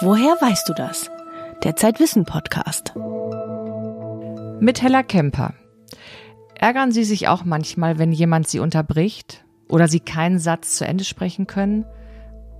Woher 0.00 0.36
weißt 0.40 0.68
du 0.68 0.74
das? 0.74 1.08
Der 1.62 1.76
Zeitwissen 1.76 2.24
Podcast. 2.24 2.94
Mit 4.58 4.82
Hella 4.82 5.04
Kemper. 5.04 5.54
Ärgern 6.58 6.90
Sie 6.90 7.04
sich 7.04 7.28
auch 7.28 7.44
manchmal, 7.44 7.96
wenn 7.98 8.10
jemand 8.10 8.48
Sie 8.48 8.58
unterbricht 8.58 9.44
oder 9.68 9.86
Sie 9.86 10.00
keinen 10.00 10.40
Satz 10.40 10.76
zu 10.76 10.84
Ende 10.84 11.04
sprechen 11.04 11.46
können? 11.46 11.84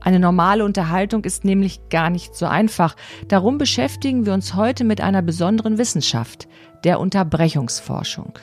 Eine 0.00 0.20
normale 0.20 0.64
Unterhaltung 0.64 1.24
ist 1.24 1.44
nämlich 1.44 1.88
gar 1.88 2.08
nicht 2.08 2.36
so 2.36 2.46
einfach. 2.46 2.94
Darum 3.26 3.58
beschäftigen 3.58 4.26
wir 4.26 4.32
uns 4.32 4.54
heute 4.54 4.84
mit 4.84 5.00
einer 5.00 5.22
besonderen 5.22 5.76
Wissenschaft, 5.76 6.46
der 6.84 7.00
Unterbrechungsforschung. 7.00 8.38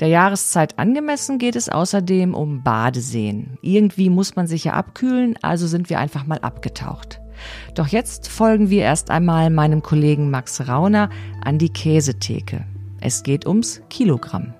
Der 0.00 0.08
Jahreszeit 0.08 0.78
angemessen 0.78 1.38
geht 1.38 1.56
es 1.56 1.70
außerdem 1.70 2.34
um 2.34 2.62
Badeseen. 2.62 3.56
Irgendwie 3.62 4.10
muss 4.10 4.36
man 4.36 4.46
sich 4.46 4.64
ja 4.64 4.74
abkühlen, 4.74 5.38
also 5.40 5.66
sind 5.66 5.88
wir 5.88 5.98
einfach 5.98 6.26
mal 6.26 6.38
abgetaucht. 6.40 7.20
Doch 7.74 7.88
jetzt 7.88 8.28
folgen 8.28 8.70
wir 8.70 8.82
erst 8.82 9.10
einmal 9.10 9.50
meinem 9.50 9.82
Kollegen 9.82 10.30
Max 10.30 10.68
Rauner 10.68 11.10
an 11.42 11.58
die 11.58 11.72
Käsetheke. 11.72 12.64
Es 13.00 13.22
geht 13.22 13.46
ums 13.46 13.80
Kilogramm. 13.90 14.54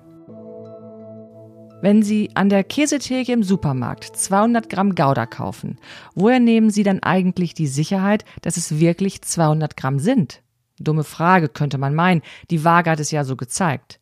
Wenn 1.81 2.03
Sie 2.03 2.29
an 2.33 2.49
der 2.49 2.65
Käsetheke 2.65 3.31
im 3.31 3.41
Supermarkt 3.41 4.03
200 4.03 4.69
Gramm 4.69 4.95
Gouda 4.95 5.25
kaufen, 5.25 5.77
woher 6.13 6.39
nehmen 6.39 6.71
Sie 6.71 6.83
dann 6.83 7.01
eigentlich 7.01 7.53
die 7.53 7.67
Sicherheit, 7.67 8.25
dass 8.41 8.57
es 8.57 8.79
wirklich 8.79 9.21
200 9.21 9.77
Gramm 9.77 9.99
sind? 9.99 10.41
Dumme 10.77 11.05
Frage, 11.05 11.47
könnte 11.47 11.77
man 11.77 11.95
meinen. 11.95 12.21
Die 12.49 12.65
Waage 12.65 12.91
hat 12.91 12.99
es 12.99 13.11
ja 13.11 13.23
so 13.23 13.35
gezeigt. 13.37 13.99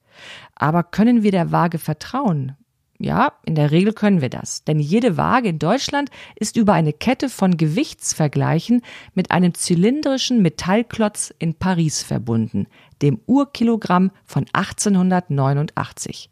Aber 0.56 0.84
können 0.84 1.22
wir 1.22 1.32
der 1.32 1.52
Waage 1.52 1.78
vertrauen? 1.78 2.56
Ja, 3.00 3.34
in 3.46 3.54
der 3.54 3.70
Regel 3.70 3.94
können 3.94 4.22
wir 4.22 4.30
das, 4.30 4.64
denn 4.64 4.80
jede 4.80 5.18
Waage 5.18 5.50
in 5.50 5.60
Deutschland 5.60 6.10
ist 6.36 6.58
über 6.58 6.74
eine 6.74 6.94
Kette 6.94 7.30
von 7.30 7.56
Gewichtsvergleichen 7.56 8.82
mit 9.14 9.30
einem 9.30 9.54
zylindrischen 9.54 10.42
Metallklotz 10.42 11.32
in 11.38 11.54
Paris 11.54 12.02
verbunden, 12.02 12.66
dem 13.04 13.20
Urkilogramm 13.28 14.10
von 14.26 14.46
1889. 14.52 16.32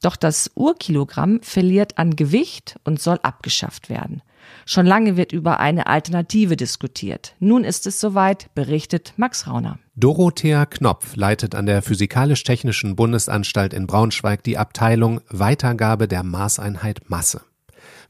Doch 0.00 0.14
das 0.14 0.52
Urkilogramm 0.54 1.42
verliert 1.42 1.98
an 1.98 2.14
Gewicht 2.14 2.78
und 2.84 3.00
soll 3.00 3.18
abgeschafft 3.22 3.90
werden. 3.90 4.22
Schon 4.66 4.86
lange 4.86 5.16
wird 5.16 5.32
über 5.32 5.60
eine 5.60 5.86
Alternative 5.86 6.56
diskutiert. 6.56 7.34
Nun 7.38 7.64
ist 7.64 7.86
es 7.86 8.00
soweit, 8.00 8.54
berichtet 8.54 9.14
Max 9.16 9.46
Rauner. 9.46 9.78
Dorothea 9.94 10.66
Knopf 10.66 11.16
leitet 11.16 11.54
an 11.54 11.66
der 11.66 11.82
Physikalisch-Technischen 11.82 12.96
Bundesanstalt 12.96 13.74
in 13.74 13.86
Braunschweig 13.86 14.42
die 14.42 14.58
Abteilung 14.58 15.20
Weitergabe 15.28 16.08
der 16.08 16.22
Maßeinheit 16.22 17.08
Masse. 17.08 17.42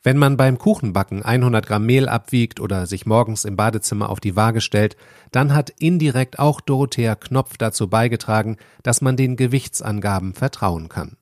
Wenn 0.03 0.17
man 0.17 0.39
beim 0.39 0.57
Kuchenbacken 0.57 1.23
100 1.23 1.67
Gramm 1.67 1.85
Mehl 1.85 2.09
abwiegt 2.09 2.59
oder 2.59 2.87
sich 2.87 3.05
morgens 3.05 3.45
im 3.45 3.57
Badezimmer 3.57 4.09
auf 4.09 4.19
die 4.19 4.35
Waage 4.35 4.63
stellt, 4.63 4.97
dann 5.31 5.55
hat 5.55 5.71
indirekt 5.79 6.39
auch 6.39 6.63
Dorothea 6.63 7.15
Knopf 7.17 7.59
dazu 7.59 7.89
beigetragen, 7.89 8.57
dass 8.83 9.03
man 9.03 9.17
den 9.17 9.37
Gewichtsangaben 9.37 10.33
vertrauen 10.33 10.89
kann. 10.89 11.17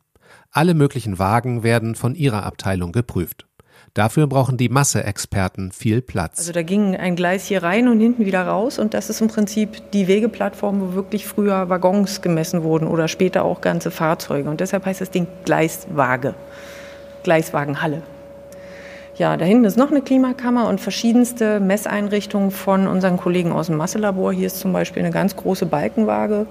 Alle 0.50 0.74
möglichen 0.74 1.18
Wagen 1.18 1.62
werden 1.62 1.94
von 1.96 2.14
ihrer 2.14 2.44
Abteilung 2.44 2.92
geprüft. 2.92 3.47
Dafür 3.98 4.28
brauchen 4.28 4.56
die 4.56 4.68
Masseexperten 4.68 5.72
viel 5.72 6.02
Platz. 6.02 6.38
Also 6.38 6.52
da 6.52 6.62
ging 6.62 6.94
ein 6.94 7.16
Gleis 7.16 7.46
hier 7.46 7.64
rein 7.64 7.88
und 7.88 7.98
hinten 7.98 8.26
wieder 8.26 8.46
raus 8.46 8.78
und 8.78 8.94
das 8.94 9.10
ist 9.10 9.20
im 9.20 9.26
Prinzip 9.26 9.90
die 9.90 10.06
Wegeplattform, 10.06 10.80
wo 10.80 10.94
wirklich 10.94 11.26
früher 11.26 11.68
Waggons 11.68 12.22
gemessen 12.22 12.62
wurden 12.62 12.86
oder 12.86 13.08
später 13.08 13.44
auch 13.44 13.60
ganze 13.60 13.90
Fahrzeuge. 13.90 14.48
Und 14.48 14.60
deshalb 14.60 14.86
heißt 14.86 15.00
das 15.00 15.10
Ding 15.10 15.26
Gleiswaage, 15.44 16.36
Gleiswagenhalle. 17.24 18.02
Ja, 19.16 19.36
da 19.36 19.44
hinten 19.44 19.64
ist 19.64 19.76
noch 19.76 19.90
eine 19.90 20.00
Klimakammer 20.00 20.68
und 20.68 20.80
verschiedenste 20.80 21.58
Messeinrichtungen 21.58 22.52
von 22.52 22.86
unseren 22.86 23.16
Kollegen 23.16 23.50
aus 23.50 23.66
dem 23.66 23.78
Masselabor. 23.78 24.32
Hier 24.32 24.46
ist 24.46 24.60
zum 24.60 24.72
Beispiel 24.72 25.02
eine 25.02 25.10
ganz 25.10 25.34
große 25.34 25.66
Balkenwaage, 25.66 26.46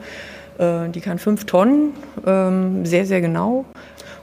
äh, 0.57 0.89
die 0.89 0.99
kann 0.99 1.17
fünf 1.17 1.45
Tonnen, 1.45 1.93
ähm, 2.25 2.85
sehr, 2.85 3.05
sehr 3.05 3.21
genau. 3.21 3.63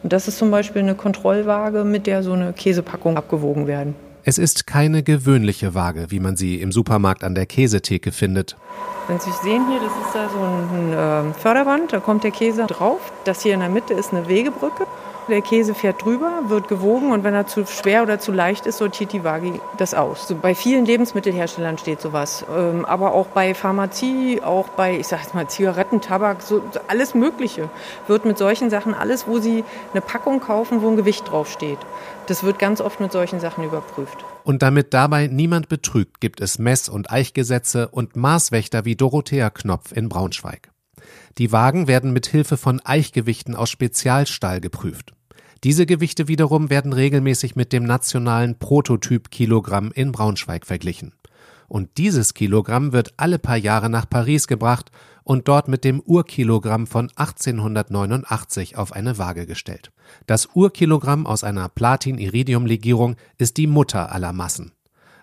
Und 0.04 0.12
das 0.12 0.28
ist 0.28 0.36
zum 0.36 0.50
Beispiel 0.50 0.82
eine 0.82 0.94
Kontrollwaage, 0.94 1.82
mit 1.82 2.06
der 2.06 2.22
so 2.22 2.34
eine 2.34 2.52
Käsepackung 2.52 3.16
abgewogen 3.16 3.66
werden. 3.66 3.94
Es 4.22 4.36
ist 4.36 4.66
keine 4.66 5.02
gewöhnliche 5.02 5.74
Waage, 5.74 6.10
wie 6.10 6.20
man 6.20 6.36
sie 6.36 6.60
im 6.60 6.72
Supermarkt 6.72 7.24
an 7.24 7.34
der 7.34 7.46
Käsetheke 7.46 8.12
findet. 8.12 8.54
Wenn 9.08 9.18
Sie 9.18 9.30
sehen 9.42 9.66
hier, 9.66 9.80
das 9.80 9.92
ist 9.92 10.14
da 10.14 10.28
so 10.28 10.38
ein 10.38 11.30
äh, 11.30 11.34
Förderband, 11.34 11.94
da 11.94 12.00
kommt 12.00 12.22
der 12.22 12.32
Käse 12.32 12.66
drauf. 12.66 13.00
Das 13.24 13.42
hier 13.42 13.54
in 13.54 13.60
der 13.60 13.70
Mitte 13.70 13.94
ist 13.94 14.12
eine 14.12 14.28
Wegebrücke. 14.28 14.86
Der 15.26 15.40
Käse 15.40 15.74
fährt 15.74 16.04
drüber, 16.04 16.42
wird 16.48 16.68
gewogen 16.68 17.10
und 17.10 17.24
wenn 17.24 17.32
er 17.32 17.46
zu 17.46 17.64
schwer 17.66 18.02
oder 18.02 18.18
zu 18.18 18.30
leicht 18.30 18.66
ist, 18.66 18.76
sortiert 18.76 19.12
die 19.12 19.24
Waage 19.24 19.58
das 19.78 19.94
aus. 19.94 20.28
So 20.28 20.34
bei 20.34 20.54
vielen 20.54 20.84
Lebensmittelherstellern 20.84 21.78
steht 21.78 22.02
sowas, 22.02 22.44
ähm, 22.54 22.84
aber 22.84 23.14
auch 23.14 23.28
bei 23.28 23.54
Pharmazie, 23.54 24.42
auch 24.42 24.68
bei, 24.68 24.98
ich 24.98 25.06
sag 25.06 25.22
jetzt 25.22 25.34
mal, 25.34 25.48
Zigaretten, 25.48 26.02
Tabak, 26.02 26.42
so, 26.42 26.62
alles 26.88 27.14
Mögliche 27.14 27.70
wird 28.06 28.26
mit 28.26 28.36
solchen 28.36 28.68
Sachen, 28.68 28.92
alles, 28.92 29.26
wo 29.26 29.38
Sie 29.38 29.64
eine 29.92 30.02
Packung 30.02 30.40
kaufen, 30.40 30.82
wo 30.82 30.88
ein 30.88 30.96
Gewicht 30.96 31.30
draufsteht, 31.30 31.78
das 32.26 32.44
wird 32.44 32.58
ganz 32.58 32.82
oft 32.82 33.00
mit 33.00 33.10
solchen 33.10 33.40
Sachen 33.40 33.64
überprüft. 33.64 34.24
Und 34.44 34.60
damit 34.60 34.92
dabei 34.92 35.28
niemand 35.28 35.70
betrügt, 35.70 36.20
gibt 36.20 36.42
es 36.42 36.58
Mess- 36.58 36.90
und 36.90 37.10
Eichgesetze 37.10 37.88
und 37.88 38.14
Maßwächter 38.14 38.84
wie 38.84 38.94
Dorothea 38.94 39.48
Knopf 39.48 39.92
in 39.92 40.10
Braunschweig. 40.10 40.73
Die 41.38 41.52
Wagen 41.52 41.88
werden 41.88 42.12
mit 42.12 42.26
Hilfe 42.26 42.56
von 42.56 42.80
Eichgewichten 42.80 43.54
aus 43.54 43.70
Spezialstahl 43.70 44.60
geprüft. 44.60 45.12
Diese 45.64 45.86
Gewichte 45.86 46.28
wiederum 46.28 46.68
werden 46.68 46.92
regelmäßig 46.92 47.56
mit 47.56 47.72
dem 47.72 47.84
nationalen 47.84 48.58
Prototyp-Kilogramm 48.58 49.92
in 49.92 50.12
Braunschweig 50.12 50.66
verglichen. 50.66 51.14
Und 51.68 51.96
dieses 51.96 52.34
Kilogramm 52.34 52.92
wird 52.92 53.14
alle 53.16 53.38
paar 53.38 53.56
Jahre 53.56 53.88
nach 53.88 54.08
Paris 54.08 54.46
gebracht 54.46 54.90
und 55.22 55.48
dort 55.48 55.68
mit 55.68 55.82
dem 55.84 56.00
Urkilogramm 56.00 56.86
von 56.86 57.10
1889 57.16 58.76
auf 58.76 58.92
eine 58.92 59.16
Waage 59.16 59.46
gestellt. 59.46 59.90
Das 60.26 60.50
Urkilogramm 60.54 61.26
aus 61.26 61.42
einer 61.42 61.70
Platin-Iridium-Legierung 61.70 63.16
ist 63.38 63.56
die 63.56 63.66
Mutter 63.66 64.12
aller 64.12 64.34
Massen. 64.34 64.72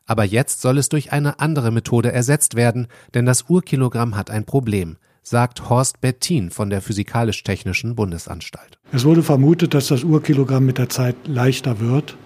Aber 0.08 0.24
jetzt 0.24 0.62
soll 0.62 0.80
es 0.80 0.90
durch 0.90 1.12
eine 1.12 1.40
andere 1.40 1.70
Methode 1.70 2.12
ersetzt 2.12 2.56
werden, 2.56 2.88
denn 3.14 3.28
das 3.28 3.44
Urkilogramm 3.44 4.16
hat 4.16 4.31
ein 4.31 4.46
Problem 4.46 4.97
sagt 5.22 5.70
Horst 5.70 6.02
Bettin 6.02 6.50
von 6.50 6.70
der 6.70 6.82
Physikalisch-Technischen 6.82 7.96
Bundesanstalt. 7.96 8.78
Es 8.92 9.06
wurde 9.06 9.24
vermutet, 9.24 9.74
dass 9.74 9.88
das 9.88 10.04
Urkilogramm 10.04 10.66
mit 10.66 10.78
der 10.78 10.90
Zeit 10.90 11.16
leichter 11.26 11.80
wird. 11.80 12.18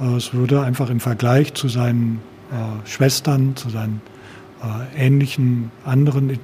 Äh, 0.00 0.16
es 0.16 0.34
würde 0.34 0.62
einfach 0.62 0.90
im 0.90 1.00
Vergleich 1.00 1.54
zu 1.54 1.68
seinen 1.68 2.20
äh, 2.50 2.88
Schwestern, 2.88 3.56
zu 3.56 3.70
seinen 3.70 4.00
äh, 4.62 5.06
ähnlichen 5.06 5.70
anderen 5.84 6.30
äh, 6.30 6.38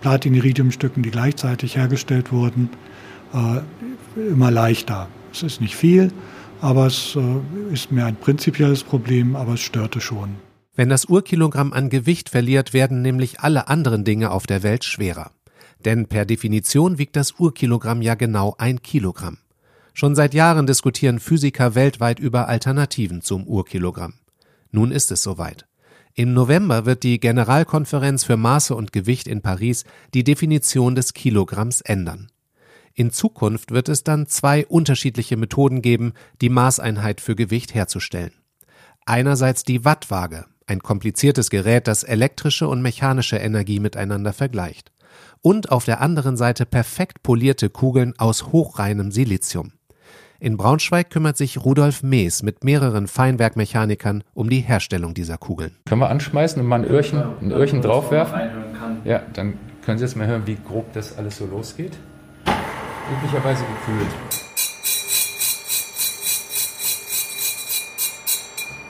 Platin-Iridium-Stücken, 0.00 1.02
die 1.02 1.10
gleichzeitig 1.10 1.76
hergestellt 1.76 2.32
wurden, 2.32 2.70
äh, 3.34 4.20
immer 4.30 4.50
leichter. 4.50 5.08
Es 5.32 5.42
ist 5.42 5.60
nicht 5.60 5.76
viel, 5.76 6.12
aber 6.60 6.86
es 6.86 7.16
äh, 7.16 7.72
ist 7.72 7.90
mehr 7.90 8.06
ein 8.06 8.16
prinzipielles 8.16 8.84
Problem, 8.84 9.36
aber 9.36 9.54
es 9.54 9.60
störte 9.60 10.00
schon. 10.00 10.36
Wenn 10.74 10.88
das 10.88 11.04
Urkilogramm 11.04 11.72
an 11.72 11.90
Gewicht 11.90 12.30
verliert, 12.30 12.72
werden 12.72 13.02
nämlich 13.02 13.40
alle 13.40 13.68
anderen 13.68 14.04
Dinge 14.04 14.30
auf 14.30 14.46
der 14.46 14.62
Welt 14.62 14.84
schwerer. 14.84 15.30
Denn 15.84 16.06
per 16.06 16.24
Definition 16.24 16.96
wiegt 16.96 17.16
das 17.16 17.32
Urkilogramm 17.38 18.00
ja 18.00 18.14
genau 18.14 18.54
ein 18.56 18.80
Kilogramm. 18.80 19.38
Schon 19.92 20.14
seit 20.14 20.32
Jahren 20.32 20.66
diskutieren 20.66 21.20
Physiker 21.20 21.74
weltweit 21.74 22.18
über 22.18 22.48
Alternativen 22.48 23.20
zum 23.20 23.46
Urkilogramm. 23.46 24.14
Nun 24.70 24.90
ist 24.90 25.12
es 25.12 25.22
soweit. 25.22 25.66
Im 26.14 26.32
November 26.32 26.86
wird 26.86 27.02
die 27.02 27.20
Generalkonferenz 27.20 28.24
für 28.24 28.38
Maße 28.38 28.74
und 28.74 28.92
Gewicht 28.92 29.26
in 29.26 29.42
Paris 29.42 29.84
die 30.14 30.24
Definition 30.24 30.94
des 30.94 31.12
Kilogramms 31.12 31.82
ändern. 31.82 32.30
In 32.94 33.10
Zukunft 33.10 33.70
wird 33.70 33.88
es 33.88 34.04
dann 34.04 34.26
zwei 34.26 34.66
unterschiedliche 34.66 35.36
Methoden 35.36 35.82
geben, 35.82 36.12
die 36.40 36.50
Maßeinheit 36.50 37.20
für 37.20 37.34
Gewicht 37.34 37.74
herzustellen. 37.74 38.32
Einerseits 39.06 39.64
die 39.64 39.84
Wattwaage, 39.84 40.44
ein 40.66 40.80
kompliziertes 40.80 41.50
Gerät, 41.50 41.86
das 41.86 42.02
elektrische 42.04 42.68
und 42.68 42.82
mechanische 42.82 43.36
Energie 43.36 43.80
miteinander 43.80 44.32
vergleicht. 44.32 44.92
Und 45.40 45.70
auf 45.70 45.84
der 45.84 46.00
anderen 46.00 46.36
Seite 46.36 46.66
perfekt 46.66 47.22
polierte 47.22 47.68
Kugeln 47.68 48.14
aus 48.18 48.52
hochreinem 48.52 49.10
Silizium. 49.10 49.72
In 50.38 50.56
Braunschweig 50.56 51.10
kümmert 51.10 51.36
sich 51.36 51.64
Rudolf 51.64 52.02
Mees 52.02 52.42
mit 52.42 52.64
mehreren 52.64 53.06
Feinwerkmechanikern 53.06 54.24
um 54.34 54.50
die 54.50 54.58
Herstellung 54.58 55.14
dieser 55.14 55.38
Kugeln. 55.38 55.76
Können 55.86 56.00
wir 56.00 56.10
anschmeißen 56.10 56.60
und 56.60 56.66
mal 56.66 56.80
ein 56.80 56.84
Öhrchen, 56.84 57.22
ein 57.40 57.52
Öhrchen 57.52 57.80
draufwerfen? 57.80 58.40
Ja, 59.04 59.22
dann 59.34 59.58
können 59.84 59.98
Sie 59.98 60.04
jetzt 60.04 60.16
mal 60.16 60.26
hören, 60.26 60.42
wie 60.46 60.56
grob 60.56 60.92
das 60.94 61.16
alles 61.16 61.38
so 61.38 61.46
losgeht. 61.46 61.92
Üblicherweise 63.18 63.62
gekühlt. 63.62 64.41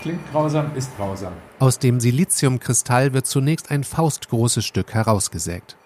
Klingt 0.03 0.33
grausam, 0.33 0.73
ist 0.75 0.97
grausam. 0.97 1.33
Aus 1.61 1.79
dem 1.79 2.01
Siliziumkristall 2.01 3.15
wird 3.15 3.25
zunächst 3.27 3.71
ein 3.71 3.85
faustgroßes 3.85 4.65
Stück 4.65 4.95
herausgesägt. 4.95 5.77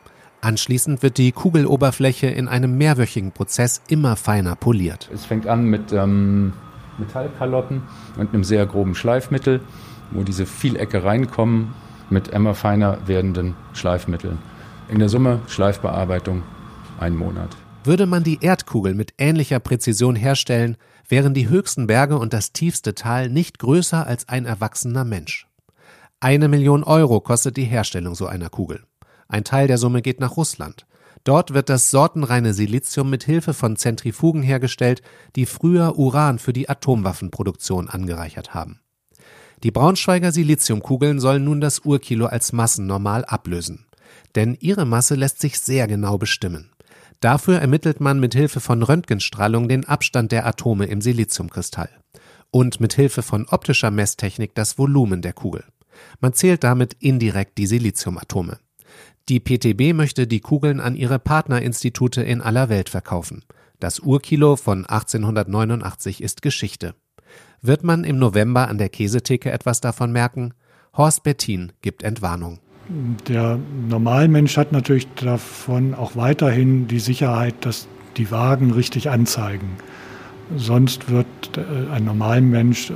Anschließend 0.41 1.03
wird 1.03 1.19
die 1.19 1.33
Kugeloberfläche 1.33 2.27
in 2.29 2.49
einem 2.49 2.79
mehrwöchigen 2.79 3.33
Prozess 3.33 3.83
immer 3.89 4.17
feiner 4.17 4.57
poliert. 4.57 5.11
Es 5.13 5.27
fängt 5.27 5.47
an 5.47 5.67
mit 5.67 5.93
ähm, 5.93 6.55
Metallkalotten 6.97 7.83
und 8.17 8.33
einem 8.33 8.43
sehr 8.43 8.65
groben 8.65 8.95
Schleifmittel, 8.95 9.61
wo 10.11 10.23
diese 10.23 10.47
Vielecke 10.47 11.05
reinkommen 11.05 11.75
mit 12.09 12.29
immer 12.29 12.55
feiner 12.55 13.07
werdenden 13.07 13.55
Schleifmitteln. 13.75 14.39
In 14.89 14.99
der 14.99 15.11
Summe 15.11 15.41
Schleifbearbeitung 15.47 16.43
ein 16.99 17.15
Monat. 17.15 17.55
Würde 17.87 18.07
man 18.07 18.25
die 18.25 18.39
Erdkugel 18.41 18.95
mit 18.95 19.15
ähnlicher 19.17 19.61
Präzision 19.61 20.17
herstellen, 20.17 20.77
wären 21.09 21.35
die 21.35 21.49
höchsten 21.49 21.87
Berge 21.87 22.19
und 22.19 22.33
das 22.33 22.51
tiefste 22.51 22.97
Tal 22.97 23.29
nicht 23.31 23.61
größer 23.61 24.05
als 24.05 24.29
ein 24.29 24.45
erwachsener 24.45 25.05
Mensch. 25.05 25.47
Eine 26.19 26.49
Million 26.49 26.83
Euro 26.83 27.21
kostet 27.21 27.57
die 27.57 27.63
Herstellung 27.63 28.17
so 28.17 28.27
einer 28.27 28.49
Kugel. 28.49 28.83
Ein 29.29 29.45
Teil 29.45 29.69
der 29.69 29.79
Summe 29.79 30.03
geht 30.03 30.19
nach 30.19 30.37
Russland. 30.37 30.85
Dort 31.23 31.55
wird 31.55 31.69
das 31.69 31.93
sortenreine 31.93 32.55
Silizium 32.55 33.09
mit 33.09 33.23
Hilfe 33.23 33.55
von 33.55 33.77
Zentrifugen 33.77 34.43
hergestellt, 34.43 35.01
die 35.37 35.47
früher 35.47 35.97
Uran 35.97 36.41
für 36.41 36.53
die 36.53 36.69
Atomwaffenproduktion 36.69 37.89
angereichert 37.89 38.53
haben. 38.53 38.81
Die 39.63 39.71
Braunschweiger 39.71 40.33
Siliziumkugeln 40.33 41.21
sollen 41.21 41.45
nun 41.45 41.61
das 41.61 41.79
Urkilo 41.85 42.27
als 42.27 42.53
Massennormal 42.53 43.25
ablösen. 43.25 43.87
Denn 44.35 44.57
ihre 44.59 44.87
Masse 44.87 45.15
lässt 45.15 45.41
sich 45.41 45.61
sehr 45.61 45.87
genau 45.87 46.19
bestimmen. 46.19 46.73
Dafür 47.21 47.59
ermittelt 47.59 48.01
man 48.01 48.21
mit 48.21 48.35
Hilfe 48.35 48.61
von 48.61 48.83
Röntgenstrahlung 48.83 49.69
den 49.69 49.85
Abstand 49.87 50.33
der 50.33 50.47
Atome 50.47 50.87
im 50.87 51.01
Siliziumkristall 51.01 51.89
und 52.51 52.81
mit 52.81 52.95
Hilfe 52.95 53.23
von 53.23 53.47
optischer 53.49 53.91
Messtechnik 53.91 54.55
das 54.55 54.79
Volumen 54.79 55.23
der 55.23 55.33
Kugel. 55.33 55.65
Man 56.21 56.35
zählt 56.35 56.63
damit 56.63 56.95
indirekt 57.01 57.59
die 57.59 57.67
Siliziumatome. 57.67 58.59
Die 59.29 59.41
PTB 59.41 59.95
möchte 59.95 60.27
die 60.27 60.41
Kugeln 60.41 60.79
an 60.79 60.95
ihre 60.95 61.19
Partnerinstitute 61.19 62.23
in 62.23 62.41
aller 62.41 62.69
Welt 62.69 62.89
verkaufen. 62.89 63.45
Das 63.81 63.99
Urkilo 63.99 64.57
von 64.57 64.87
1889 64.87 66.23
ist 66.23 66.43
Geschichte. 66.43 66.95
Wird 67.61 67.83
man 67.83 68.05
im 68.05 68.19
November 68.19 68.69
an 68.69 68.79
der 68.79 68.89
Käsetheke 68.89 69.51
etwas 69.51 69.81
davon 69.81 70.13
merken? 70.13 70.55
Horst 70.97 71.25
Bettin 71.25 71.73
gibt 71.83 72.03
Entwarnung. 72.03 72.61
Der 72.89 73.59
Normalmensch 73.89 74.57
hat 74.57 74.73
natürlich 74.73 75.09
davon 75.15 75.95
auch 75.95 76.15
weiterhin 76.15 76.87
die 76.87 77.01
Sicherheit, 77.01 77.55
dass 77.61 77.89
die 78.17 78.31
Wagen 78.31 78.71
richtig 78.71 79.11
anzeigen. 79.11 79.77
Sonst 80.57 81.11
wird 81.11 81.27
äh, 81.57 81.93
ein 81.93 82.05
Normalmensch 82.05 82.91
äh, 82.91 82.95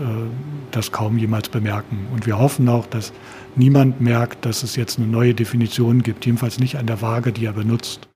das 0.70 0.92
kaum 0.92 1.18
jemals 1.18 1.48
bemerken. 1.48 2.06
Und 2.12 2.26
wir 2.26 2.38
hoffen 2.38 2.68
auch, 2.68 2.86
dass 2.86 3.12
niemand 3.56 4.00
merkt, 4.00 4.44
dass 4.46 4.62
es 4.62 4.76
jetzt 4.76 4.98
eine 4.98 5.08
neue 5.08 5.34
Definition 5.34 6.02
gibt, 6.02 6.24
jedenfalls 6.26 6.60
nicht 6.60 6.76
an 6.76 6.86
der 6.86 7.02
Waage, 7.02 7.32
die 7.32 7.46
er 7.46 7.52
benutzt. 7.52 8.08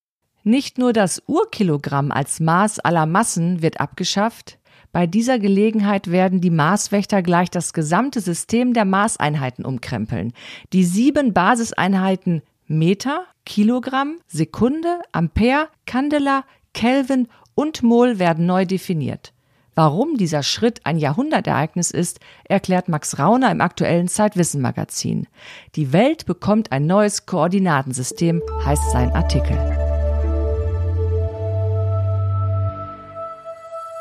Nicht 0.45 0.79
nur 0.79 0.93
das 0.93 1.23
Urkilogramm 1.27 2.13
als 2.13 2.39
Maß 2.39 2.79
aller 2.81 3.07
Massen 3.07 3.63
wird 3.63 3.81
abgeschafft, 3.81 4.59
bei 4.95 5.09
dieser 5.09 5.41
Gelegenheit 5.41 6.13
werden 6.13 6.41
die 6.41 6.51
Maßwächter 6.53 7.21
gleich 7.21 7.51
das 7.51 7.73
gesamte 7.73 8.21
System 8.21 8.75
der 8.75 8.85
Maßeinheiten 8.85 9.65
umkrempeln. 9.65 10.33
Die 10.73 10.85
sieben 10.85 11.33
Basiseinheiten 11.33 12.43
Meter, 12.69 13.25
Kilogramm, 13.45 14.19
Sekunde, 14.29 15.01
Ampere, 15.11 15.67
Candela, 15.85 16.45
Kelvin 16.75 17.27
und 17.57 17.83
Mol 17.83 18.21
werden 18.21 18.47
neu 18.47 18.67
definiert. 18.67 19.33
Warum 19.75 20.17
dieser 20.17 20.45
Schritt 20.45 20.83
ein 20.85 20.99
Jahrhundertereignis 20.99 21.91
ist, 21.91 22.21
erklärt 22.45 22.89
Max 22.89 23.19
Rauner 23.19 23.51
im 23.51 23.61
aktuellen 23.61 24.07
Zeitwissen 24.07 24.61
Magazin. 24.61 25.27
Die 25.75 25.93
Welt 25.93 26.25
bekommt 26.25 26.71
ein 26.71 26.87
neues 26.87 27.27
Koordinatensystem, 27.27 28.41
heißt 28.65 28.93
sein 28.93 29.11
Artikel. 29.11 29.84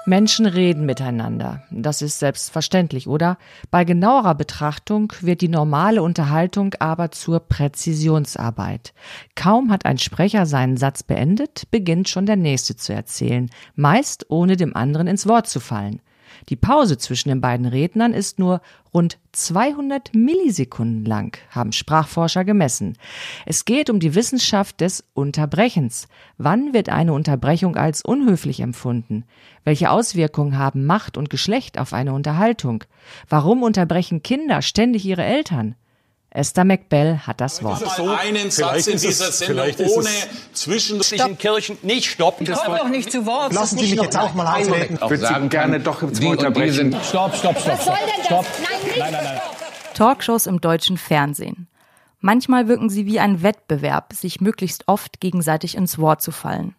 Menschen 0.06 0.46
reden 0.46 0.86
miteinander. 0.86 1.64
Das 1.72 2.02
ist 2.02 2.20
selbstverständlich, 2.20 3.08
oder? 3.08 3.38
Bei 3.72 3.86
genauerer 3.86 4.36
Betrachtung 4.36 5.14
wird 5.22 5.40
die 5.40 5.48
normale 5.48 6.04
Unterhaltung 6.04 6.76
aber 6.80 7.12
zur 7.12 7.40
Präzisionsarbeit. 7.40 8.94
Kaum 9.36 9.72
hat 9.72 9.86
ein 9.86 9.98
Sprecher 9.98 10.46
seinen 10.46 10.76
Satz 10.76 11.04
beendet, 11.04 11.72
beginnt 11.72 12.10
schon 12.10 12.26
der 12.26 12.36
nächste 12.36 12.76
zu 12.76 12.94
erzählen, 12.94 13.50
meist 13.76 14.26
ohne 14.30 14.58
dem 14.58 14.76
anderen 14.76 15.08
ins 15.08 15.26
Wort 15.26 15.48
zu 15.48 15.62
fallen. 15.62 16.02
Die 16.50 16.56
Pause 16.56 16.98
zwischen 16.98 17.30
den 17.30 17.42
beiden 17.42 17.66
Rednern 17.66 18.14
ist 18.14 18.40
nur 18.40 18.62
rund 18.94 19.18
200 19.32 20.14
Millisekunden 20.14 21.06
lang, 21.06 21.38
haben 21.50 21.72
Sprachforscher 21.72 22.44
gemessen. 22.44 22.98
Es 23.46 23.66
geht 23.66 23.90
um 23.90 24.00
die 24.00 24.16
Wissenschaft 24.16 24.82
des 24.82 25.04
Unterbrechens. 25.14 26.08
Wann 26.38 26.74
wird 26.74 26.90
eine 26.90 27.14
Unterbrechung 27.14 27.76
als 27.76 28.04
unhöflich 28.04 28.60
empfunden? 28.60 29.26
Welche 29.64 29.90
Auswirkungen 29.90 30.58
haben 30.58 30.86
Macht 30.86 31.18
und 31.18 31.30
Geschlecht 31.30 31.78
auf 31.78 31.94
eine 31.94 32.14
Unterhaltung? 32.14 32.84
Warum 33.30 33.64
unterbrechen 33.64 34.22
Kinder 34.22 34.62
ständig 34.62 35.06
ihre 35.06 35.24
Eltern? 35.24 35.76
Esther 36.34 36.66
McBell 36.66 37.20
hat 37.20 37.40
das 37.42 37.62
Wort. 37.62 37.88
So, 37.96 38.10
einen 38.10 38.50
Satz 38.50 38.88
in 38.88 38.98
dieser 38.98 39.32
Sendung 39.32 39.68
ohne 39.78 40.10
zwischenstaatlichen 40.54 41.38
Kirchen 41.38 41.78
nicht 41.84 42.10
stoppen. 42.10 42.48
Ich 42.50 42.58
komme 42.58 42.78
doch 42.80 42.90
nicht 42.90 43.12
zu 43.12 43.26
Wort. 43.28 43.54
Lassen 43.54 43.78
Sie 43.78 43.92
mich 43.92 44.02
jetzt 44.02 44.18
auch 44.18 44.34
mal 44.34 44.60
ausreden. 44.60 44.98
Ich 45.02 45.10
würde 45.10 45.28
Sie 45.28 45.50
gerne 45.50 45.80
doch 45.80 46.02
jetzt 46.02 46.24
mal 46.24 46.32
unterbrechen. 46.32 46.98
Stopp, 47.08 47.36
stopp, 47.36 47.60
stopp. 47.60 47.78
Was 47.78 47.86
soll 47.86 47.96
denn 47.96 48.26
stopp. 48.26 48.46
das? 48.46 48.60
Nein, 48.68 48.84
nicht 48.84 48.98
nein, 48.98 49.12
nein, 49.12 49.24
nein. 49.24 49.42
Talkshows 49.94 50.48
im 50.48 50.60
deutschen 50.60 50.98
Fernsehen. 50.98 51.68
Manchmal 52.20 52.68
wirken 52.68 52.90
sie 52.90 53.06
wie 53.06 53.20
ein 53.20 53.44
Wettbewerb, 53.44 54.14
sich 54.14 54.42
möglichst 54.42 54.88
oft 54.88 55.20
gegenseitig 55.20 55.76
ins 55.76 56.00
Wort 56.00 56.24
zu 56.24 56.32
fallen. 56.32 56.74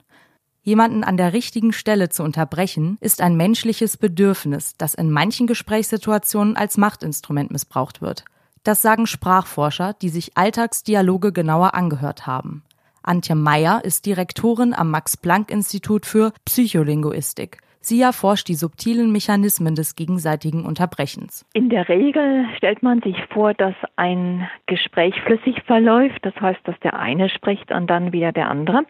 Jemanden 0.63 1.05
an 1.05 1.17
der 1.17 1.33
richtigen 1.33 1.73
Stelle 1.73 2.09
zu 2.09 2.25
unterbrechen, 2.25 2.99
ist 3.01 3.21
ein 3.21 3.37
menschliches 3.37 3.99
Bedürfnis, 3.99 4.75
das 4.79 4.95
in 4.95 5.11
manchen 5.11 5.47
Gesprächssituationen 5.47 6.57
als 6.57 6.77
Machtinstrument 6.77 7.53
missbraucht 7.53 8.01
wird. 8.01 8.25
Das 8.65 8.81
sagen 8.81 9.07
Sprachforscher, 9.07 9.93
die 10.01 10.09
sich 10.09 10.39
Alltagsdialoge 10.39 11.33
genauer 11.33 11.75
angehört 11.75 12.27
haben. 12.27 12.65
Antje 13.03 13.35
Meyer 13.35 13.83
ist 13.85 14.07
Direktorin 14.07 14.73
am 14.73 14.91
Max-Planck-Institut 14.91 16.07
für 16.07 16.33
Psycholinguistik. 16.47 17.59
Sie 17.81 18.01
erforscht 18.01 18.49
die 18.49 18.55
subtilen 18.55 19.13
Mechanismen 19.13 19.75
des 19.75 19.95
gegenseitigen 19.97 20.65
Unterbrechens. 20.65 21.45
In 21.53 21.69
der 21.69 21.91
Regel 21.91 22.47
stellt 22.57 22.83
man 22.83 23.03
sich 23.03 23.17
vor, 23.35 23.53
dass 23.53 23.75
ein 23.97 24.49
Gespräch 24.65 25.15
flüssig 25.27 25.63
verläuft. 25.67 26.21
Das 26.23 26.35
heißt, 26.41 26.61
dass 26.65 26.81
der 26.81 26.99
eine 26.99 27.29
spricht 27.29 27.71
und 27.71 27.89
dann 27.89 28.13
wieder 28.13 28.33
der 28.33 28.49
andere. 28.49 28.87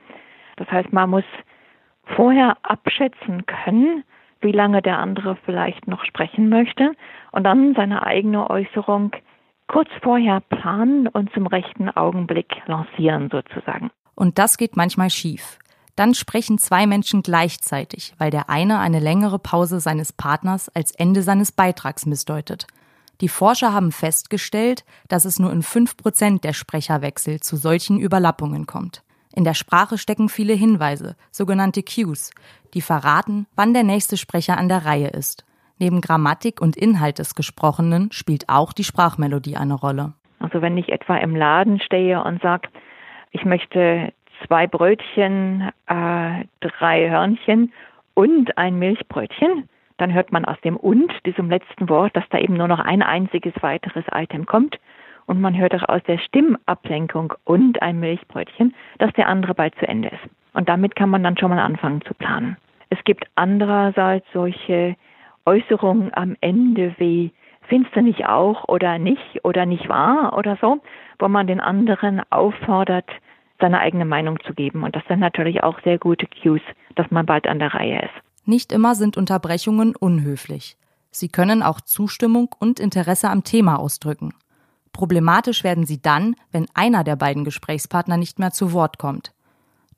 Das 0.54 0.70
heißt, 0.70 0.92
man 0.92 1.10
muss 1.10 1.24
vorher 2.14 2.56
abschätzen 2.62 3.44
können, 3.46 4.04
wie 4.40 4.52
lange 4.52 4.82
der 4.82 5.00
andere 5.00 5.36
vielleicht 5.44 5.88
noch 5.88 6.04
sprechen 6.04 6.48
möchte 6.48 6.92
und 7.32 7.42
dann 7.42 7.74
seine 7.74 8.06
eigene 8.06 8.48
Äußerung 8.48 9.10
kurz 9.68 9.88
vorher 10.02 10.40
planen 10.40 11.08
und 11.08 11.32
zum 11.32 11.46
rechten 11.46 11.88
Augenblick 11.90 12.48
lancieren 12.66 13.30
sozusagen. 13.30 13.90
Und 14.14 14.38
das 14.38 14.56
geht 14.56 14.76
manchmal 14.76 15.10
schief. 15.10 15.58
Dann 15.96 16.14
sprechen 16.14 16.58
zwei 16.58 16.86
Menschen 16.86 17.22
gleichzeitig, 17.22 18.14
weil 18.18 18.30
der 18.30 18.50
eine 18.50 18.80
eine 18.80 18.98
längere 18.98 19.38
Pause 19.38 19.80
seines 19.80 20.12
Partners 20.12 20.68
als 20.68 20.92
Ende 20.92 21.22
seines 21.22 21.52
Beitrags 21.52 22.04
missdeutet. 22.06 22.66
Die 23.20 23.28
Forscher 23.28 23.72
haben 23.72 23.92
festgestellt, 23.92 24.84
dass 25.08 25.24
es 25.24 25.38
nur 25.38 25.52
in 25.52 25.62
fünf 25.62 25.96
Prozent 25.96 26.42
der 26.42 26.52
Sprecherwechsel 26.52 27.40
zu 27.40 27.56
solchen 27.56 27.98
Überlappungen 27.98 28.66
kommt. 28.66 29.02
In 29.32 29.44
der 29.44 29.54
Sprache 29.54 29.98
stecken 29.98 30.28
viele 30.28 30.54
Hinweise, 30.54 31.16
sogenannte 31.30 31.82
Cues, 31.82 32.30
die 32.72 32.80
verraten, 32.80 33.46
wann 33.54 33.72
der 33.72 33.84
nächste 33.84 34.16
Sprecher 34.16 34.58
an 34.58 34.68
der 34.68 34.84
Reihe 34.84 35.08
ist. 35.08 35.44
Neben 35.78 36.00
Grammatik 36.00 36.60
und 36.60 36.76
Inhalt 36.76 37.18
des 37.18 37.34
Gesprochenen 37.34 38.12
spielt 38.12 38.48
auch 38.48 38.72
die 38.72 38.84
Sprachmelodie 38.84 39.56
eine 39.56 39.74
Rolle. 39.74 40.12
Also 40.38 40.62
wenn 40.62 40.76
ich 40.76 40.90
etwa 40.90 41.16
im 41.16 41.34
Laden 41.34 41.80
stehe 41.80 42.22
und 42.22 42.40
sage, 42.42 42.68
ich 43.32 43.44
möchte 43.44 44.12
zwei 44.46 44.66
Brötchen, 44.66 45.70
äh, 45.86 46.44
drei 46.60 47.10
Hörnchen 47.10 47.72
und 48.14 48.56
ein 48.56 48.78
Milchbrötchen, 48.78 49.68
dann 49.96 50.12
hört 50.12 50.32
man 50.32 50.44
aus 50.44 50.60
dem 50.62 50.76
und, 50.76 51.12
diesem 51.24 51.48
letzten 51.50 51.88
Wort, 51.88 52.16
dass 52.16 52.28
da 52.30 52.38
eben 52.38 52.54
nur 52.56 52.68
noch 52.68 52.80
ein 52.80 53.02
einziges 53.02 53.54
weiteres 53.60 54.04
Item 54.12 54.46
kommt. 54.46 54.78
Und 55.26 55.40
man 55.40 55.56
hört 55.56 55.74
auch 55.74 55.88
aus 55.88 56.02
der 56.06 56.18
Stimmablenkung 56.18 57.32
und 57.44 57.80
ein 57.80 57.98
Milchbrötchen, 57.98 58.74
dass 58.98 59.12
der 59.14 59.28
andere 59.28 59.54
bald 59.54 59.74
zu 59.76 59.88
Ende 59.88 60.08
ist. 60.08 60.30
Und 60.52 60.68
damit 60.68 60.96
kann 60.96 61.10
man 61.10 61.22
dann 61.22 61.38
schon 61.38 61.50
mal 61.50 61.58
anfangen 61.58 62.02
zu 62.02 62.14
planen. 62.14 62.56
Es 62.90 63.02
gibt 63.04 63.26
andererseits 63.34 64.26
solche 64.32 64.96
Äußerungen 65.46 66.12
am 66.14 66.36
Ende 66.40 66.94
wie 66.98 67.32
findest 67.68 67.94
du 67.96 68.02
nicht 68.02 68.26
auch 68.26 68.68
oder 68.68 68.98
nicht 68.98 69.44
oder 69.44 69.66
nicht 69.66 69.88
wahr 69.88 70.36
oder 70.36 70.58
so, 70.60 70.80
wo 71.18 71.28
man 71.28 71.46
den 71.46 71.60
anderen 71.60 72.22
auffordert, 72.30 73.08
seine 73.60 73.80
eigene 73.80 74.04
Meinung 74.04 74.38
zu 74.46 74.54
geben. 74.54 74.82
Und 74.82 74.96
das 74.96 75.04
sind 75.08 75.20
natürlich 75.20 75.62
auch 75.62 75.80
sehr 75.82 75.98
gute 75.98 76.26
Cues, 76.26 76.60
dass 76.96 77.10
man 77.10 77.26
bald 77.26 77.46
an 77.46 77.58
der 77.58 77.72
Reihe 77.74 78.02
ist. 78.02 78.46
Nicht 78.46 78.72
immer 78.72 78.94
sind 78.94 79.16
Unterbrechungen 79.16 79.96
unhöflich. 79.96 80.76
Sie 81.10 81.28
können 81.28 81.62
auch 81.62 81.80
Zustimmung 81.80 82.54
und 82.58 82.80
Interesse 82.80 83.30
am 83.30 83.44
Thema 83.44 83.78
ausdrücken. 83.78 84.34
Problematisch 84.92 85.64
werden 85.64 85.86
sie 85.86 86.00
dann, 86.00 86.36
wenn 86.52 86.66
einer 86.74 87.04
der 87.04 87.16
beiden 87.16 87.44
Gesprächspartner 87.44 88.16
nicht 88.16 88.38
mehr 88.38 88.50
zu 88.50 88.72
Wort 88.72 88.98
kommt. 88.98 89.33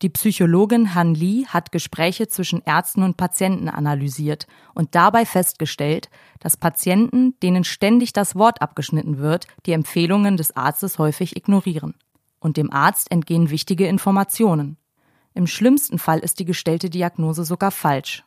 Die 0.02 0.10
Psychologin 0.10 0.94
Han 0.94 1.14
Lee 1.14 1.46
hat 1.46 1.72
Gespräche 1.72 2.28
zwischen 2.28 2.60
Ärzten 2.66 3.02
und 3.02 3.16
Patienten 3.16 3.70
analysiert 3.70 4.46
und 4.74 4.94
dabei 4.94 5.24
festgestellt, 5.24 6.10
dass 6.38 6.58
Patienten, 6.58 7.34
denen 7.42 7.64
ständig 7.64 8.12
das 8.12 8.36
Wort 8.36 8.60
abgeschnitten 8.60 9.18
wird, 9.18 9.46
die 9.64 9.72
Empfehlungen 9.72 10.36
des 10.36 10.54
Arztes 10.54 10.98
häufig 10.98 11.34
ignorieren. 11.36 11.94
Und 12.40 12.58
dem 12.58 12.70
Arzt 12.70 13.10
entgehen 13.10 13.50
wichtige 13.50 13.86
Informationen. 13.86 14.76
Im 15.32 15.46
schlimmsten 15.46 15.98
Fall 15.98 16.18
ist 16.18 16.40
die 16.40 16.44
gestellte 16.44 16.90
Diagnose 16.90 17.44
sogar 17.44 17.70
falsch. 17.70 18.22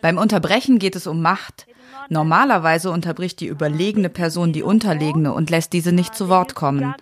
Beim 0.00 0.18
Unterbrechen 0.18 0.78
geht 0.78 0.96
es 0.96 1.06
um 1.06 1.22
Macht. 1.22 1.66
Normalerweise 2.08 2.90
unterbricht 2.90 3.40
die 3.40 3.46
überlegene 3.46 4.08
Person 4.08 4.52
die 4.52 4.62
Unterlegene 4.62 5.32
und 5.32 5.50
lässt 5.50 5.72
diese 5.74 5.92
nicht 5.92 6.14
zu 6.14 6.28
Wort 6.28 6.54
kommen. 6.54 6.94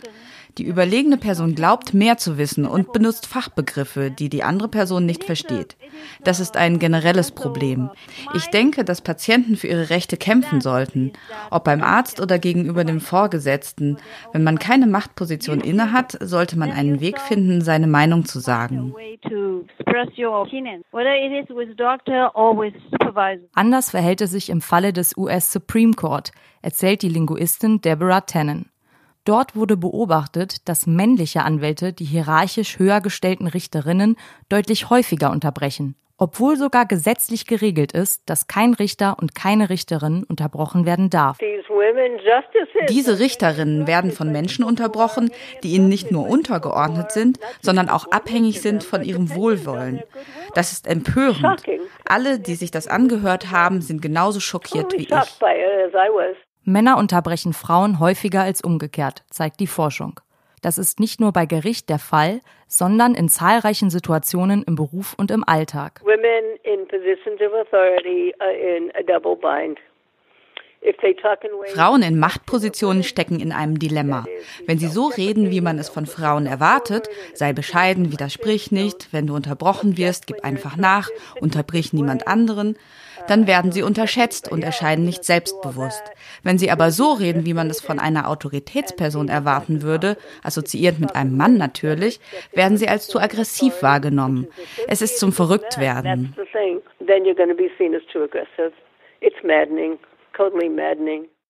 Die 0.58 0.64
überlegene 0.64 1.16
Person 1.16 1.54
glaubt, 1.54 1.94
mehr 1.94 2.16
zu 2.16 2.38
wissen 2.38 2.66
und 2.66 2.92
benutzt 2.92 3.26
Fachbegriffe, 3.26 4.10
die 4.10 4.28
die 4.28 4.42
andere 4.42 4.68
Person 4.68 5.06
nicht 5.06 5.24
versteht. 5.24 5.76
Das 6.24 6.40
ist 6.40 6.56
ein 6.56 6.78
generelles 6.78 7.30
Problem. 7.32 7.90
Ich 8.34 8.46
denke, 8.46 8.84
dass 8.84 9.00
Patienten 9.00 9.56
für 9.56 9.68
ihre 9.68 9.90
Rechte 9.90 10.16
kämpfen 10.16 10.60
sollten, 10.60 11.12
ob 11.50 11.64
beim 11.64 11.82
Arzt 11.82 12.20
oder 12.20 12.38
gegenüber 12.38 12.84
dem 12.84 13.00
Vorgesetzten. 13.00 13.98
Wenn 14.32 14.42
man 14.42 14.58
keine 14.58 14.86
Machtposition 14.86 15.60
innehat, 15.60 16.16
sollte 16.20 16.58
man 16.58 16.72
einen 16.72 17.00
Weg 17.00 17.20
finden, 17.20 17.60
seine 17.60 17.86
Meinung 17.86 18.24
zu 18.24 18.40
sagen. 18.40 18.94
Anders 23.54 23.90
verhält 23.90 24.20
es 24.20 24.30
sich 24.30 24.50
im 24.50 24.60
Falle 24.60 24.92
des 24.92 25.16
US 25.16 25.52
Supreme 25.52 25.92
Court, 25.94 26.32
erzählt 26.62 27.02
die 27.02 27.08
Linguistin 27.08 27.80
Deborah 27.80 28.22
Tannen. 28.22 28.70
Dort 29.24 29.54
wurde 29.54 29.76
beobachtet, 29.76 30.68
dass 30.68 30.86
männliche 30.86 31.42
Anwälte 31.42 31.92
die 31.92 32.04
hierarchisch 32.04 32.78
höher 32.78 33.00
gestellten 33.00 33.46
Richterinnen 33.46 34.16
deutlich 34.48 34.88
häufiger 34.88 35.30
unterbrechen, 35.30 35.94
obwohl 36.16 36.56
sogar 36.56 36.86
gesetzlich 36.86 37.46
geregelt 37.46 37.92
ist, 37.92 38.22
dass 38.26 38.46
kein 38.46 38.72
Richter 38.72 39.16
und 39.20 39.34
keine 39.34 39.68
Richterin 39.68 40.24
unterbrochen 40.24 40.86
werden 40.86 41.10
darf. 41.10 41.36
Diese 42.88 43.18
Richterinnen 43.18 43.86
werden 43.86 44.10
von 44.10 44.32
Menschen 44.32 44.64
unterbrochen, 44.64 45.30
die 45.62 45.74
ihnen 45.74 45.88
nicht 45.88 46.10
nur 46.10 46.26
untergeordnet 46.26 47.12
sind, 47.12 47.38
sondern 47.60 47.90
auch 47.90 48.10
abhängig 48.10 48.62
sind 48.62 48.84
von 48.84 49.02
ihrem 49.02 49.34
Wohlwollen. 49.34 50.02
Das 50.54 50.72
ist 50.72 50.86
empörend. 50.86 51.62
Alle, 52.08 52.38
die 52.38 52.54
sich 52.54 52.70
das 52.70 52.88
angehört 52.88 53.50
haben, 53.50 53.82
sind 53.82 54.00
genauso 54.00 54.40
schockiert 54.40 54.92
wie 54.94 55.02
ich. 55.02 55.10
Männer 56.70 56.96
unterbrechen 56.98 57.52
Frauen 57.52 58.00
häufiger 58.00 58.42
als 58.42 58.62
umgekehrt, 58.62 59.24
zeigt 59.30 59.60
die 59.60 59.66
Forschung. 59.66 60.20
Das 60.62 60.76
ist 60.76 61.00
nicht 61.00 61.20
nur 61.20 61.32
bei 61.32 61.46
Gericht 61.46 61.88
der 61.88 61.98
Fall, 61.98 62.40
sondern 62.68 63.14
in 63.14 63.28
zahlreichen 63.28 63.90
Situationen 63.90 64.62
im 64.62 64.74
Beruf 64.74 65.14
und 65.16 65.30
im 65.30 65.42
Alltag. 65.46 66.00
Women 66.04 66.58
in 66.64 66.86
positions 66.86 67.40
of 67.40 67.52
authority 67.54 68.34
are 68.40 68.52
in 68.52 68.90
a 68.94 69.02
double 69.02 69.36
bind. 69.36 69.78
Frauen 71.74 72.02
in 72.02 72.18
Machtpositionen 72.18 73.02
stecken 73.02 73.38
in 73.38 73.52
einem 73.52 73.78
Dilemma. 73.78 74.24
Wenn 74.66 74.78
sie 74.78 74.88
so 74.88 75.08
reden, 75.08 75.50
wie 75.50 75.60
man 75.60 75.78
es 75.78 75.90
von 75.90 76.06
Frauen 76.06 76.46
erwartet, 76.46 77.08
sei 77.34 77.52
bescheiden, 77.52 78.12
widersprich 78.12 78.72
nicht, 78.72 79.12
wenn 79.12 79.26
du 79.26 79.34
unterbrochen 79.34 79.98
wirst, 79.98 80.26
gib 80.26 80.42
einfach 80.42 80.76
nach, 80.76 81.10
unterbrich 81.40 81.92
niemand 81.92 82.26
anderen, 82.26 82.78
dann 83.28 83.46
werden 83.46 83.72
sie 83.72 83.82
unterschätzt 83.82 84.50
und 84.50 84.64
erscheinen 84.64 85.04
nicht 85.04 85.24
selbstbewusst. 85.24 86.02
Wenn 86.42 86.58
sie 86.58 86.70
aber 86.70 86.90
so 86.90 87.12
reden, 87.12 87.44
wie 87.44 87.54
man 87.54 87.68
es 87.68 87.82
von 87.82 87.98
einer 87.98 88.28
Autoritätsperson 88.28 89.28
erwarten 89.28 89.82
würde, 89.82 90.16
assoziiert 90.42 90.98
mit 90.98 91.14
einem 91.14 91.36
Mann 91.36 91.58
natürlich, 91.58 92.20
werden 92.52 92.78
sie 92.78 92.88
als 92.88 93.06
zu 93.06 93.20
aggressiv 93.20 93.82
wahrgenommen. 93.82 94.46
Es 94.88 95.02
ist 95.02 95.18
zum 95.18 95.32
Verrücktwerden. 95.32 96.34
It's 99.22 99.36
maddening. 99.44 99.98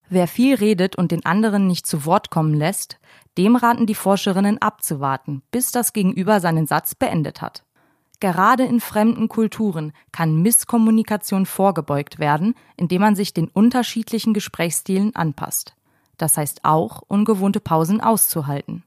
Wer 0.09 0.27
viel 0.27 0.57
redet 0.57 0.97
und 0.97 1.13
den 1.13 1.25
anderen 1.25 1.67
nicht 1.67 1.87
zu 1.87 2.05
Wort 2.05 2.31
kommen 2.31 2.55
lässt, 2.55 2.99
dem 3.39 3.55
raten 3.55 3.87
die 3.87 3.95
Forscherinnen 3.95 4.61
abzuwarten, 4.61 5.43
bis 5.53 5.71
das 5.71 5.93
Gegenüber 5.93 6.41
seinen 6.41 6.67
Satz 6.67 6.95
beendet 6.95 7.41
hat. 7.41 7.65
Gerade 8.19 8.65
in 8.65 8.81
fremden 8.81 9.29
Kulturen 9.29 9.93
kann 10.13 10.43
Misskommunikation 10.43 11.47
vorgebeugt 11.47 12.19
werden, 12.19 12.55
indem 12.77 13.01
man 13.01 13.17
sich 13.17 13.33
den 13.33 13.49
unterschiedlichen 13.49 14.35
Gesprächsstilen 14.35 15.15
anpasst. 15.17 15.75
Das 16.19 16.37
heißt 16.37 16.65
auch, 16.65 17.03
ungewohnte 17.09 17.61
Pausen 17.61 18.03
auszuhalten. 18.03 18.85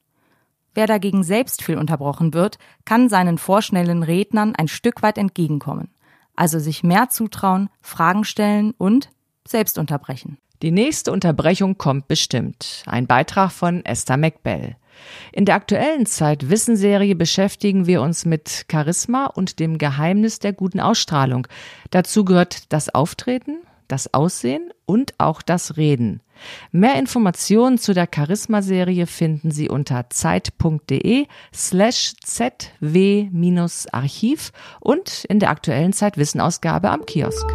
Wer 0.76 0.88
dagegen 0.88 1.24
selbst 1.24 1.64
viel 1.64 1.78
unterbrochen 1.78 2.34
wird, 2.34 2.58
kann 2.86 3.10
seinen 3.10 3.38
vorschnellen 3.38 4.04
Rednern 4.04 4.56
ein 4.56 4.68
Stück 4.68 5.02
weit 5.02 5.18
entgegenkommen. 5.18 5.90
Also 6.36 6.60
sich 6.60 6.84
mehr 6.84 7.10
zutrauen, 7.10 7.70
Fragen 7.82 8.24
stellen 8.24 8.74
und 8.78 9.10
selbst 9.48 9.78
unterbrechen. 9.78 10.38
Die 10.62 10.72
nächste 10.72 11.12
Unterbrechung 11.12 11.78
kommt 11.78 12.08
bestimmt. 12.08 12.84
Ein 12.86 13.06
Beitrag 13.08 13.52
von 13.52 13.84
Esther 13.86 14.18
McBell. 14.18 14.78
In 15.32 15.46
der 15.46 15.56
aktuellen 15.56 16.06
Zeit-Wissenserie 16.06 17.16
beschäftigen 17.16 17.88
wir 17.88 18.02
uns 18.02 18.26
mit 18.26 18.66
Charisma 18.72 19.26
und 19.26 19.60
dem 19.60 19.78
Geheimnis 19.78 20.40
der 20.40 20.54
guten 20.54 20.80
Ausstrahlung. 20.80 21.48
Dazu 21.90 22.24
gehört 22.24 22.72
das 22.72 22.94
Auftreten, 22.94 23.58
das 23.88 24.14
Aussehen 24.14 24.72
und 24.86 25.14
auch 25.18 25.42
das 25.42 25.76
Reden. 25.78 26.22
Mehr 26.72 26.96
Informationen 26.96 27.78
zu 27.78 27.94
der 27.94 28.08
Charisma-Serie 28.14 29.08
finden 29.08 29.52
Sie 29.52 29.70
unter 29.70 30.10
zeit.de 30.10 31.28
slash 31.54 32.16
zw-archiv 32.24 33.32
und 34.80 35.26
in 35.26 35.40
der 35.40 35.50
aktuellen 35.50 35.94
Zeitwissen-Ausgabe 35.94 36.90
am 36.90 37.06
Kiosk. 37.06 37.46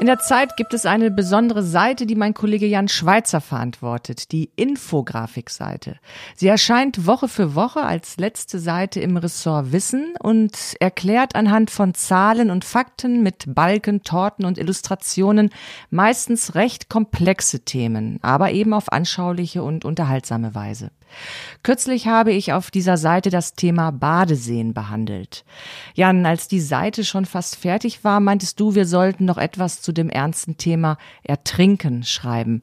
In 0.00 0.06
der 0.06 0.20
Zeit 0.20 0.56
gibt 0.56 0.74
es 0.74 0.86
eine 0.86 1.10
besondere 1.10 1.64
Seite, 1.64 2.06
die 2.06 2.14
mein 2.14 2.32
Kollege 2.32 2.66
Jan 2.66 2.86
Schweizer 2.86 3.40
verantwortet, 3.40 4.30
die 4.30 4.48
Infografikseite. 4.54 5.96
Sie 6.36 6.46
erscheint 6.46 7.04
Woche 7.04 7.26
für 7.26 7.56
Woche 7.56 7.82
als 7.82 8.16
letzte 8.16 8.60
Seite 8.60 9.00
im 9.00 9.16
Ressort 9.16 9.72
Wissen 9.72 10.14
und 10.20 10.76
erklärt 10.78 11.34
anhand 11.34 11.72
von 11.72 11.94
Zahlen 11.94 12.52
und 12.52 12.64
Fakten 12.64 13.24
mit 13.24 13.46
Balken, 13.48 14.04
Torten 14.04 14.44
und 14.44 14.56
Illustrationen 14.56 15.50
meistens 15.90 16.54
recht 16.54 16.88
komplexe 16.88 17.64
Themen, 17.64 18.20
aber 18.22 18.52
eben 18.52 18.74
auf 18.74 18.92
anschauliche 18.92 19.64
und 19.64 19.84
unterhaltsame 19.84 20.54
Weise. 20.54 20.92
Kürzlich 21.62 22.06
habe 22.06 22.32
ich 22.32 22.52
auf 22.52 22.70
dieser 22.70 22.96
Seite 22.96 23.30
das 23.30 23.54
Thema 23.54 23.90
Badeseen 23.90 24.74
behandelt. 24.74 25.44
Jan, 25.94 26.24
als 26.26 26.48
die 26.48 26.60
Seite 26.60 27.04
schon 27.04 27.24
fast 27.24 27.56
fertig 27.56 28.04
war, 28.04 28.20
meintest 28.20 28.60
du, 28.60 28.74
wir 28.74 28.86
sollten 28.86 29.24
noch 29.24 29.38
etwas 29.38 29.82
zu 29.82 29.92
dem 29.92 30.08
ernsten 30.10 30.56
Thema 30.56 30.98
Ertrinken 31.22 32.04
schreiben. 32.04 32.62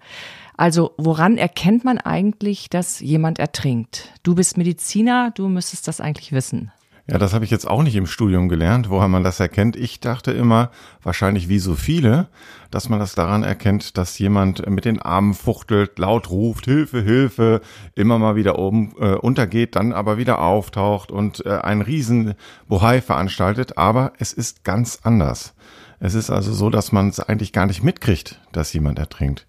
Also 0.58 0.94
woran 0.98 1.38
erkennt 1.38 1.84
man 1.84 1.98
eigentlich, 1.98 2.70
dass 2.70 3.00
jemand 3.02 3.40
ertrinkt? 3.40 4.14
Du 4.24 4.36
bist 4.36 4.58
Mediziner, 4.58 5.32
du 5.36 5.50
müsstest 5.50 5.88
das 5.88 6.00
eigentlich 6.00 6.32
wissen. 6.32 6.72
Ja, 7.08 7.20
das 7.20 7.36
habe 7.36 7.46
ich 7.46 7.52
jetzt 7.52 7.68
auch 7.68 7.84
nicht 7.84 7.96
im 7.96 8.08
Studium 8.08 8.50
gelernt, 8.50 8.90
woran 8.90 9.12
man 9.12 9.24
das 9.24 9.40
erkennt. 9.40 9.76
Ich 9.76 10.00
dachte 10.00 10.32
immer, 10.32 10.72
wahrscheinlich 11.04 11.50
wie 11.50 11.60
so 11.60 11.76
viele, 11.76 12.30
dass 12.72 12.90
man 12.90 12.98
das 12.98 13.14
daran 13.14 13.44
erkennt, 13.44 14.00
dass 14.00 14.18
jemand 14.18 14.68
mit 14.68 14.86
den 14.86 15.00
Armen 15.00 15.36
fuchtelt, 15.36 16.00
laut 16.00 16.32
ruft, 16.32 16.66
Hilfe, 16.66 17.02
Hilfe, 17.02 17.62
immer 17.94 18.18
mal 18.18 18.36
wieder 18.36 18.58
oben 18.58 18.94
äh, 19.00 19.14
untergeht, 19.14 19.76
dann 19.76 19.94
aber 19.94 20.18
wieder 20.18 20.42
auftaucht 20.42 21.12
und 21.12 21.46
äh, 21.46 21.50
einen 21.60 21.84
riesen 21.84 22.34
Bohai 22.68 23.02
veranstaltet. 23.02 23.78
Aber 23.78 24.14
es 24.18 24.34
ist 24.34 24.64
ganz 24.64 25.00
anders. 25.04 25.54
Es 26.00 26.16
ist 26.16 26.32
also 26.32 26.54
so, 26.54 26.72
dass 26.72 26.92
man 26.92 27.10
es 27.10 27.20
eigentlich 27.20 27.54
gar 27.54 27.68
nicht 27.68 27.84
mitkriegt, 27.84 28.42
dass 28.52 28.74
jemand 28.74 28.98
ertrinkt. 28.98 29.46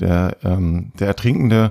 Der, 0.00 0.36
ähm, 0.42 0.90
der 0.98 1.06
Ertrinkende 1.06 1.70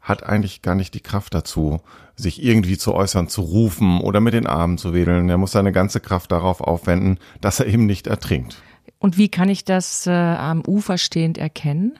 hat 0.00 0.22
eigentlich 0.22 0.62
gar 0.62 0.76
nicht 0.76 0.94
die 0.94 1.00
Kraft 1.00 1.34
dazu, 1.34 1.80
sich 2.20 2.42
irgendwie 2.42 2.78
zu 2.78 2.94
äußern, 2.94 3.28
zu 3.28 3.42
rufen 3.42 4.00
oder 4.00 4.20
mit 4.20 4.34
den 4.34 4.46
Armen 4.46 4.78
zu 4.78 4.94
wedeln. 4.94 5.28
Er 5.28 5.38
muss 5.38 5.52
seine 5.52 5.72
ganze 5.72 6.00
Kraft 6.00 6.30
darauf 6.32 6.60
aufwenden, 6.60 7.18
dass 7.40 7.60
er 7.60 7.66
eben 7.66 7.86
nicht 7.86 8.06
ertrinkt. 8.06 8.62
Und 8.98 9.16
wie 9.16 9.28
kann 9.28 9.48
ich 9.48 9.64
das 9.64 10.06
äh, 10.06 10.10
am 10.10 10.62
Ufer 10.66 10.98
stehend 10.98 11.38
erkennen? 11.38 11.98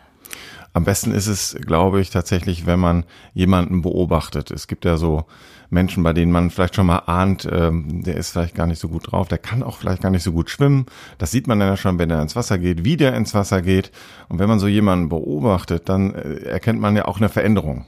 Am 0.73 0.85
besten 0.85 1.12
ist 1.12 1.27
es, 1.27 1.57
glaube 1.61 2.00
ich, 2.00 2.11
tatsächlich, 2.11 2.65
wenn 2.65 2.79
man 2.79 3.05
jemanden 3.35 3.83
beobachtet. 3.83 4.53
Es 4.53 4.69
gibt 4.69 4.85
ja 4.85 4.97
so 4.97 5.25
Menschen, 5.69 6.03
bei 6.03 6.12
denen 6.12 6.31
man 6.31 6.50
vielleicht 6.50 6.77
schon 6.77 6.87
mal 6.87 7.03
ahnt, 7.07 7.49
ähm, 7.50 8.03
der 8.03 8.17
ist 8.17 8.31
vielleicht 8.31 8.55
gar 8.55 8.67
nicht 8.67 8.81
so 8.81 8.89
gut 8.89 9.11
drauf, 9.11 9.29
der 9.29 9.39
kann 9.39 9.62
auch 9.62 9.79
vielleicht 9.79 10.03
gar 10.03 10.11
nicht 10.11 10.23
so 10.23 10.33
gut 10.33 10.50
schwimmen. 10.50 10.87
Das 11.19 11.31
sieht 11.31 11.49
man 11.49 11.59
dann 11.59 11.69
ja 11.69 11.77
schon, 11.77 11.99
wenn 11.99 12.11
er 12.11 12.23
ins 12.23 12.37
Wasser 12.37 12.59
geht, 12.59 12.85
wie 12.85 12.97
der 12.97 13.15
ins 13.15 13.35
Wasser 13.35 13.62
geht. 13.62 13.91
Und 14.29 14.39
wenn 14.39 14.49
man 14.49 14.61
so 14.61 14.69
jemanden 14.69 15.09
beobachtet, 15.09 15.89
dann 15.89 16.15
äh, 16.15 16.35
erkennt 16.45 16.81
man 16.81 16.95
ja 16.95 17.07
auch 17.07 17.19
eine 17.19 17.29
Veränderung. 17.29 17.87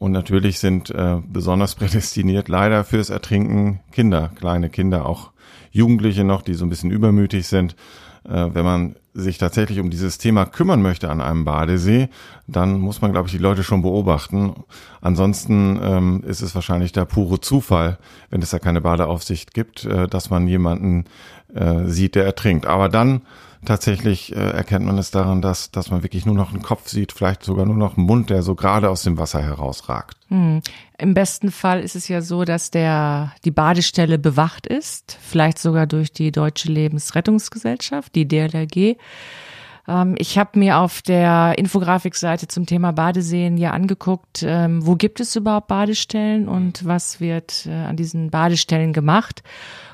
Und 0.00 0.12
natürlich 0.12 0.58
sind 0.58 0.90
äh, 0.90 1.18
besonders 1.28 1.74
prädestiniert 1.76 2.48
leider 2.48 2.82
fürs 2.84 3.10
Ertrinken 3.10 3.80
Kinder, 3.92 4.32
kleine 4.34 4.70
Kinder, 4.70 5.06
auch 5.06 5.30
Jugendliche 5.70 6.24
noch, 6.24 6.42
die 6.42 6.54
so 6.54 6.64
ein 6.64 6.70
bisschen 6.70 6.90
übermütig 6.90 7.46
sind. 7.46 7.76
Äh, 8.24 8.48
wenn 8.52 8.64
man 8.64 8.96
sich 9.12 9.38
tatsächlich 9.38 9.78
um 9.78 9.90
dieses 9.90 10.18
Thema 10.18 10.46
kümmern 10.46 10.80
möchte 10.80 11.10
an 11.10 11.20
einem 11.20 11.44
Badesee, 11.44 12.08
dann 12.46 12.80
muss 12.80 13.02
man, 13.02 13.12
glaube 13.12 13.26
ich, 13.26 13.32
die 13.32 13.42
Leute 13.42 13.62
schon 13.62 13.82
beobachten. 13.82 14.54
Ansonsten 15.02 15.78
ähm, 15.82 16.24
ist 16.26 16.40
es 16.40 16.54
wahrscheinlich 16.54 16.92
der 16.92 17.04
pure 17.04 17.40
Zufall, 17.40 17.98
wenn 18.30 18.40
es 18.40 18.50
da 18.50 18.58
keine 18.58 18.80
Badeaufsicht 18.80 19.52
gibt, 19.52 19.84
äh, 19.84 20.06
dass 20.06 20.30
man 20.30 20.46
jemanden 20.46 21.04
äh, 21.54 21.86
sieht, 21.86 22.14
der 22.14 22.24
ertrinkt. 22.24 22.66
Aber 22.66 22.88
dann 22.88 23.22
tatsächlich 23.64 24.34
äh, 24.34 24.38
erkennt 24.38 24.86
man 24.86 24.98
es 24.98 25.10
daran, 25.10 25.42
dass, 25.42 25.70
dass 25.70 25.90
man 25.90 26.02
wirklich 26.02 26.24
nur 26.26 26.34
noch 26.34 26.52
einen 26.52 26.62
Kopf 26.62 26.88
sieht, 26.88 27.12
vielleicht 27.12 27.42
sogar 27.42 27.66
nur 27.66 27.76
noch 27.76 27.96
einen 27.96 28.06
Mund, 28.06 28.30
der 28.30 28.42
so 28.42 28.54
gerade 28.54 28.88
aus 28.88 29.02
dem 29.02 29.18
Wasser 29.18 29.42
herausragt. 29.42 30.16
Hm. 30.28 30.62
Im 30.98 31.14
besten 31.14 31.50
Fall 31.50 31.80
ist 31.80 31.96
es 31.96 32.08
ja 32.08 32.22
so, 32.22 32.44
dass 32.44 32.70
der, 32.70 33.32
die 33.44 33.50
Badestelle 33.50 34.18
bewacht 34.18 34.66
ist, 34.66 35.18
vielleicht 35.20 35.58
sogar 35.58 35.86
durch 35.86 36.12
die 36.12 36.32
Deutsche 36.32 36.70
Lebensrettungsgesellschaft, 36.70 38.14
die 38.14 38.26
DLRG. 38.26 38.96
Ähm, 39.88 40.14
ich 40.18 40.38
habe 40.38 40.58
mir 40.58 40.78
auf 40.78 41.02
der 41.02 41.54
Infografikseite 41.58 42.48
zum 42.48 42.66
Thema 42.66 42.92
Badeseen 42.92 43.58
ja 43.58 43.72
angeguckt, 43.72 44.42
ähm, 44.42 44.86
wo 44.86 44.94
gibt 44.94 45.20
es 45.20 45.36
überhaupt 45.36 45.68
Badestellen 45.68 46.48
und 46.48 46.86
was 46.86 47.20
wird 47.20 47.66
äh, 47.66 47.72
an 47.72 47.96
diesen 47.96 48.30
Badestellen 48.30 48.92
gemacht. 48.92 49.42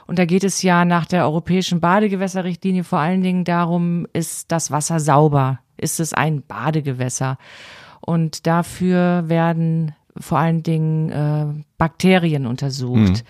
Und 0.06 0.18
da 0.18 0.24
geht 0.24 0.44
es 0.44 0.62
ja 0.62 0.84
nach 0.84 1.06
der 1.06 1.24
europäischen 1.24 1.80
Badegewässerrichtlinie 1.80 2.84
vor 2.84 2.98
allen 2.98 3.22
Dingen 3.22 3.44
darum, 3.44 4.06
ist 4.12 4.52
das 4.52 4.70
Wasser 4.70 5.00
sauber? 5.00 5.58
Ist 5.76 6.00
es 6.00 6.14
ein 6.14 6.42
Badegewässer? 6.42 7.38
Und 8.00 8.46
dafür 8.46 9.28
werden 9.28 9.94
vor 10.18 10.38
allen 10.38 10.62
Dingen 10.62 11.10
äh, 11.10 11.64
Bakterien 11.76 12.46
untersucht. 12.46 13.24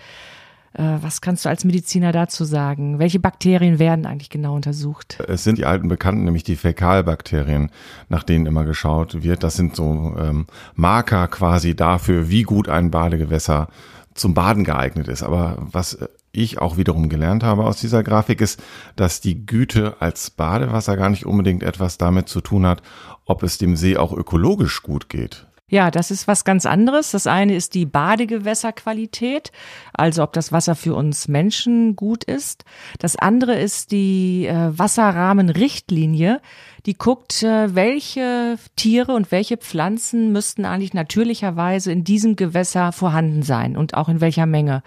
Mhm. 0.77 0.83
Äh, 0.83 0.97
was 1.01 1.21
kannst 1.21 1.45
du 1.45 1.49
als 1.49 1.65
Mediziner 1.65 2.11
dazu 2.11 2.45
sagen? 2.45 2.99
Welche 2.99 3.19
Bakterien 3.19 3.79
werden 3.79 4.05
eigentlich 4.05 4.29
genau 4.29 4.55
untersucht? 4.55 5.19
Es 5.27 5.43
sind 5.43 5.57
die 5.57 5.65
alten 5.65 5.87
Bekannten, 5.87 6.23
nämlich 6.23 6.43
die 6.43 6.55
Fäkalbakterien, 6.55 7.71
nach 8.09 8.23
denen 8.23 8.45
immer 8.45 8.63
geschaut 8.63 9.23
wird. 9.23 9.43
Das 9.43 9.55
sind 9.55 9.75
so 9.75 10.15
ähm, 10.17 10.45
Marker 10.75 11.27
quasi 11.27 11.75
dafür, 11.75 12.29
wie 12.29 12.43
gut 12.43 12.69
ein 12.69 12.91
Badegewässer 12.91 13.67
zum 14.13 14.33
Baden 14.33 14.63
geeignet 14.63 15.07
ist. 15.07 15.23
Aber 15.23 15.57
was 15.59 15.97
ich 16.37 16.59
auch 16.59 16.77
wiederum 16.77 17.09
gelernt 17.09 17.43
habe 17.43 17.65
aus 17.65 17.79
dieser 17.79 18.03
Grafik 18.03 18.41
ist, 18.41 18.61
dass 18.95 19.21
die 19.21 19.45
Güte 19.45 19.97
als 19.99 20.29
Badewasser 20.29 20.95
gar 20.97 21.09
nicht 21.09 21.25
unbedingt 21.25 21.63
etwas 21.63 21.97
damit 21.97 22.29
zu 22.29 22.41
tun 22.41 22.65
hat, 22.65 22.81
ob 23.25 23.43
es 23.43 23.57
dem 23.57 23.75
See 23.75 23.97
auch 23.97 24.13
ökologisch 24.13 24.83
gut 24.83 25.09
geht. 25.09 25.47
Ja, 25.69 25.91
das 25.91 26.11
ist 26.11 26.29
was 26.29 26.45
ganz 26.45 26.65
anderes. 26.65 27.11
Das 27.11 27.27
eine 27.27 27.53
ist 27.53 27.73
die 27.73 27.85
Badegewässerqualität, 27.85 29.51
also 29.91 30.23
ob 30.23 30.31
das 30.31 30.53
Wasser 30.53 30.75
für 30.75 30.95
uns 30.95 31.27
Menschen 31.27 31.97
gut 31.97 32.23
ist. 32.23 32.63
Das 32.99 33.17
andere 33.17 33.59
ist 33.59 33.91
die 33.91 34.45
äh, 34.45 34.77
Wasserrahmenrichtlinie, 34.77 36.39
die 36.85 36.97
guckt, 36.97 37.43
äh, 37.43 37.75
welche 37.75 38.57
Tiere 38.77 39.11
und 39.11 39.29
welche 39.31 39.57
Pflanzen 39.57 40.31
müssten 40.31 40.63
eigentlich 40.63 40.93
natürlicherweise 40.93 41.91
in 41.91 42.05
diesem 42.05 42.37
Gewässer 42.37 42.93
vorhanden 42.93 43.43
sein 43.43 43.75
und 43.75 43.93
auch 43.93 44.07
in 44.07 44.21
welcher 44.21 44.45
Menge. 44.45 44.83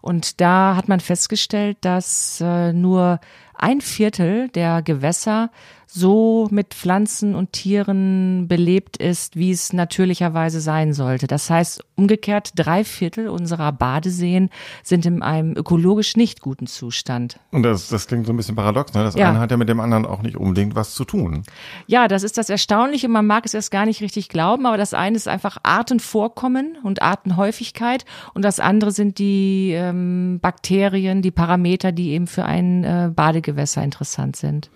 Und 0.00 0.40
da 0.40 0.76
hat 0.76 0.88
man 0.88 1.00
festgestellt, 1.00 1.78
dass 1.82 2.40
äh, 2.40 2.72
nur 2.72 3.20
ein 3.54 3.80
Viertel 3.80 4.48
der 4.48 4.82
Gewässer 4.82 5.50
so 5.92 6.46
mit 6.52 6.74
Pflanzen 6.74 7.34
und 7.34 7.52
Tieren 7.52 8.46
belebt 8.46 8.96
ist, 8.96 9.34
wie 9.34 9.50
es 9.50 9.72
natürlicherweise 9.72 10.60
sein 10.60 10.92
sollte. 10.92 11.26
Das 11.26 11.50
heißt, 11.50 11.84
umgekehrt, 11.96 12.52
drei 12.54 12.84
Viertel 12.84 13.28
unserer 13.28 13.72
Badeseen 13.72 14.50
sind 14.84 15.04
in 15.04 15.22
einem 15.22 15.56
ökologisch 15.56 16.16
nicht 16.16 16.40
guten 16.40 16.68
Zustand. 16.68 17.40
Und 17.50 17.64
das, 17.64 17.88
das 17.88 18.06
klingt 18.06 18.26
so 18.26 18.32
ein 18.32 18.36
bisschen 18.36 18.54
paradox, 18.54 18.94
ne? 18.94 19.02
Das 19.02 19.16
ja. 19.16 19.30
eine 19.30 19.40
hat 19.40 19.50
ja 19.50 19.56
mit 19.56 19.68
dem 19.68 19.80
anderen 19.80 20.06
auch 20.06 20.22
nicht 20.22 20.36
unbedingt 20.36 20.76
was 20.76 20.94
zu 20.94 21.04
tun. 21.04 21.42
Ja, 21.88 22.06
das 22.06 22.22
ist 22.22 22.38
das 22.38 22.50
Erstaunliche. 22.50 23.08
Man 23.08 23.26
mag 23.26 23.44
es 23.44 23.54
erst 23.54 23.72
gar 23.72 23.84
nicht 23.84 24.00
richtig 24.00 24.28
glauben, 24.28 24.66
aber 24.66 24.76
das 24.76 24.94
eine 24.94 25.16
ist 25.16 25.26
einfach 25.26 25.58
Artenvorkommen 25.64 26.78
und 26.84 27.02
Artenhäufigkeit 27.02 28.04
und 28.32 28.44
das 28.44 28.60
andere 28.60 28.92
sind 28.92 29.18
die 29.18 29.72
ähm, 29.74 30.38
Bakterien, 30.40 31.20
die 31.20 31.32
Parameter, 31.32 31.90
die 31.90 32.10
eben 32.10 32.28
für 32.28 32.44
ein 32.44 32.84
äh, 32.84 33.10
Badegewässer 33.14 33.82
interessant 33.82 34.36
sind. 34.36 34.70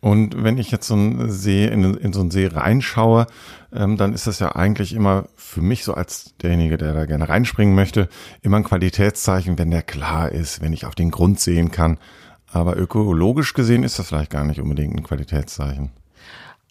Und 0.00 0.44
wenn 0.44 0.58
ich 0.58 0.70
jetzt 0.70 0.86
so 0.86 0.94
einen 0.94 1.30
See, 1.30 1.66
in, 1.66 1.94
in 1.94 2.12
so 2.12 2.20
einen 2.20 2.30
See 2.30 2.46
reinschaue, 2.46 3.26
ähm, 3.72 3.96
dann 3.96 4.12
ist 4.12 4.26
das 4.26 4.38
ja 4.38 4.54
eigentlich 4.54 4.94
immer 4.94 5.24
für 5.34 5.60
mich 5.60 5.82
so 5.82 5.94
als 5.94 6.36
derjenige, 6.40 6.78
der 6.78 6.92
da 6.94 7.04
gerne 7.04 7.28
reinspringen 7.28 7.74
möchte, 7.74 8.08
immer 8.42 8.58
ein 8.58 8.64
Qualitätszeichen, 8.64 9.58
wenn 9.58 9.70
der 9.70 9.82
klar 9.82 10.30
ist, 10.30 10.62
wenn 10.62 10.72
ich 10.72 10.86
auf 10.86 10.94
den 10.94 11.10
Grund 11.10 11.40
sehen 11.40 11.72
kann. 11.72 11.98
Aber 12.50 12.76
ökologisch 12.76 13.54
gesehen 13.54 13.82
ist 13.82 13.98
das 13.98 14.08
vielleicht 14.08 14.30
gar 14.30 14.44
nicht 14.44 14.60
unbedingt 14.60 14.96
ein 14.96 15.02
Qualitätszeichen. 15.02 15.90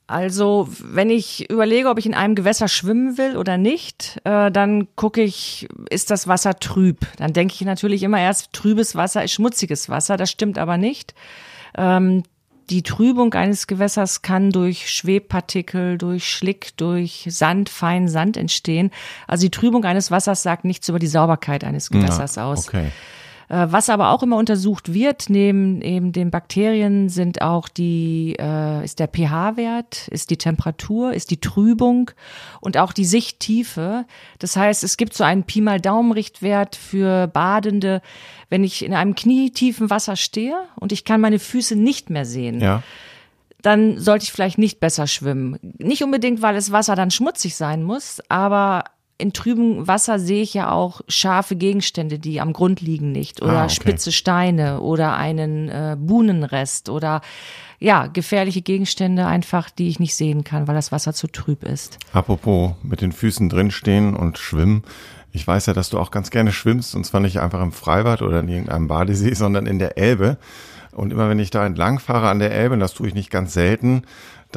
Also, 0.09 0.69
wenn 0.81 1.09
ich 1.09 1.49
überlege, 1.49 1.89
ob 1.89 1.99
ich 1.99 2.05
in 2.05 2.13
einem 2.13 2.33
Gewässer 2.33 2.69
schwimmen 2.69 3.17
will 3.17 3.35
oder 3.35 3.57
nicht, 3.57 4.21
äh, 4.23 4.49
dann 4.49 4.87
gucke 4.95 5.21
ich, 5.21 5.67
ist 5.89 6.11
das 6.11 6.29
Wasser 6.29 6.57
trüb? 6.59 7.05
Dann 7.17 7.33
denke 7.33 7.55
ich 7.55 7.61
natürlich 7.61 8.03
immer 8.03 8.21
erst, 8.21 8.53
trübes 8.53 8.95
Wasser 8.95 9.25
ist 9.25 9.33
schmutziges 9.33 9.89
Wasser. 9.89 10.15
Das 10.15 10.31
stimmt 10.31 10.57
aber 10.57 10.77
nicht. 10.77 11.13
Ähm, 11.77 12.23
die 12.69 12.83
Trübung 12.83 13.33
eines 13.33 13.67
Gewässers 13.67 14.21
kann 14.21 14.51
durch 14.51 14.89
Schwebpartikel, 14.89 15.97
durch 15.97 16.29
Schlick, 16.29 16.75
durch 16.77 17.25
Sand, 17.29 17.69
feinen 17.69 18.09
Sand 18.09 18.35
entstehen. 18.35 18.91
Also 19.25 19.45
die 19.45 19.51
Trübung 19.51 19.85
eines 19.85 20.11
Wassers 20.11 20.43
sagt 20.43 20.65
nichts 20.65 20.89
über 20.89 20.99
die 20.99 21.07
Sauberkeit 21.07 21.63
eines 21.63 21.89
Gewässers 21.89 22.35
ja, 22.35 22.45
aus. 22.45 22.67
Okay. 22.67 22.91
Äh, 23.49 23.67
was 23.69 23.89
aber 23.89 24.11
auch 24.11 24.23
immer 24.23 24.37
untersucht 24.37 24.93
wird, 24.93 25.29
neben 25.29 25.81
eben 25.81 26.11
den 26.11 26.31
Bakterien, 26.31 27.09
sind 27.09 27.41
auch 27.41 27.69
die, 27.69 28.35
äh, 28.39 28.83
ist 28.83 28.99
der 28.99 29.07
pH-Wert, 29.07 30.09
ist 30.09 30.29
die 30.29 30.37
Temperatur, 30.37 31.13
ist 31.13 31.31
die 31.31 31.39
Trübung 31.39 32.11
und 32.59 32.77
auch 32.77 32.91
die 32.91 33.05
Sichttiefe. 33.05 34.05
Das 34.39 34.57
heißt, 34.57 34.83
es 34.83 34.97
gibt 34.97 35.13
so 35.13 35.23
einen 35.23 35.43
Pi 35.43 35.61
mal 35.61 35.79
Daumen-Richtwert 35.79 36.75
für 36.75 37.27
Badende, 37.27 38.01
wenn 38.49 38.63
ich 38.63 38.83
in 38.83 38.93
einem 38.93 39.15
knietiefen 39.15 39.89
Wasser 39.89 40.17
stehe 40.17 40.57
und 40.75 40.91
ich 40.91 41.05
kann 41.05 41.21
meine 41.21 41.39
Füße 41.39 41.75
nicht 41.75 42.09
mehr 42.09 42.25
sehen. 42.25 42.59
Ja 42.59 42.83
dann 43.63 43.97
sollte 43.97 44.23
ich 44.23 44.31
vielleicht 44.31 44.59
nicht 44.59 44.79
besser 44.79 45.07
schwimmen. 45.07 45.57
Nicht 45.79 46.03
unbedingt, 46.03 46.41
weil 46.41 46.53
das 46.53 46.71
Wasser 46.71 46.95
dann 46.95 47.11
schmutzig 47.11 47.55
sein 47.55 47.83
muss, 47.83 48.21
aber 48.29 48.85
in 49.17 49.33
trübem 49.33 49.87
Wasser 49.87 50.19
sehe 50.19 50.43
ich 50.43 50.53
ja 50.53 50.71
auch 50.71 51.01
scharfe 51.07 51.55
Gegenstände, 51.55 52.19
die 52.19 52.39
am 52.39 52.53
Grund 52.53 52.81
liegen 52.81 53.11
nicht 53.11 53.41
oder 53.41 53.61
ah, 53.61 53.63
okay. 53.63 53.73
spitze 53.73 54.11
Steine 54.11 54.81
oder 54.81 55.15
einen 55.15 55.69
äh, 55.69 55.97
Buhnenrest 55.99 56.89
oder 56.89 57.21
ja, 57.79 58.07
gefährliche 58.07 58.61
Gegenstände 58.61 59.25
einfach, 59.25 59.69
die 59.69 59.87
ich 59.87 59.99
nicht 59.99 60.15
sehen 60.15 60.43
kann, 60.43 60.67
weil 60.67 60.75
das 60.75 60.91
Wasser 60.91 61.13
zu 61.13 61.27
trüb 61.27 61.63
ist. 61.63 61.99
Apropos 62.13 62.73
mit 62.83 63.01
den 63.01 63.11
Füßen 63.11 63.49
drinstehen 63.49 64.15
und 64.15 64.37
schwimmen. 64.37 64.83
Ich 65.31 65.45
weiß 65.45 65.67
ja, 65.67 65.73
dass 65.73 65.89
du 65.89 65.99
auch 65.99 66.11
ganz 66.11 66.31
gerne 66.31 66.51
schwimmst 66.51 66.95
und 66.95 67.05
zwar 67.05 67.21
nicht 67.21 67.39
einfach 67.39 67.61
im 67.61 67.71
Freibad 67.71 68.21
oder 68.21 68.39
in 68.39 68.49
irgendeinem 68.49 68.87
Badesee, 68.87 69.33
sondern 69.33 69.65
in 69.65 69.79
der 69.79 69.97
Elbe. 69.97 70.37
Und 70.91 71.11
immer 71.11 71.29
wenn 71.29 71.37
ich 71.37 71.51
da 71.51 71.63
entlang 71.63 71.99
fahre 71.99 72.29
an 72.29 72.39
der 72.39 72.51
Elbe, 72.51 72.73
und 72.73 72.79
das 72.79 72.95
tue 72.95 73.07
ich 73.07 73.13
nicht 73.13 73.29
ganz 73.29 73.53
selten, 73.53 74.01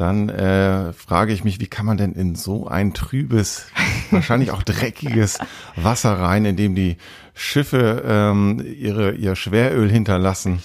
dann 0.01 0.29
äh, 0.29 0.93
frage 0.93 1.31
ich 1.31 1.43
mich, 1.43 1.59
wie 1.59 1.67
kann 1.67 1.85
man 1.85 1.97
denn 1.97 2.13
in 2.13 2.35
so 2.35 2.67
ein 2.67 2.93
trübes, 2.93 3.67
wahrscheinlich 4.11 4.51
auch 4.51 4.63
dreckiges 4.63 5.39
Wasser 5.75 6.19
rein, 6.19 6.43
in 6.45 6.55
dem 6.57 6.75
die 6.75 6.97
Schiffe 7.33 8.03
ähm, 8.05 8.61
ihre, 8.65 9.13
ihr 9.13 9.35
Schweröl 9.35 9.89
hinterlassen? 9.89 10.61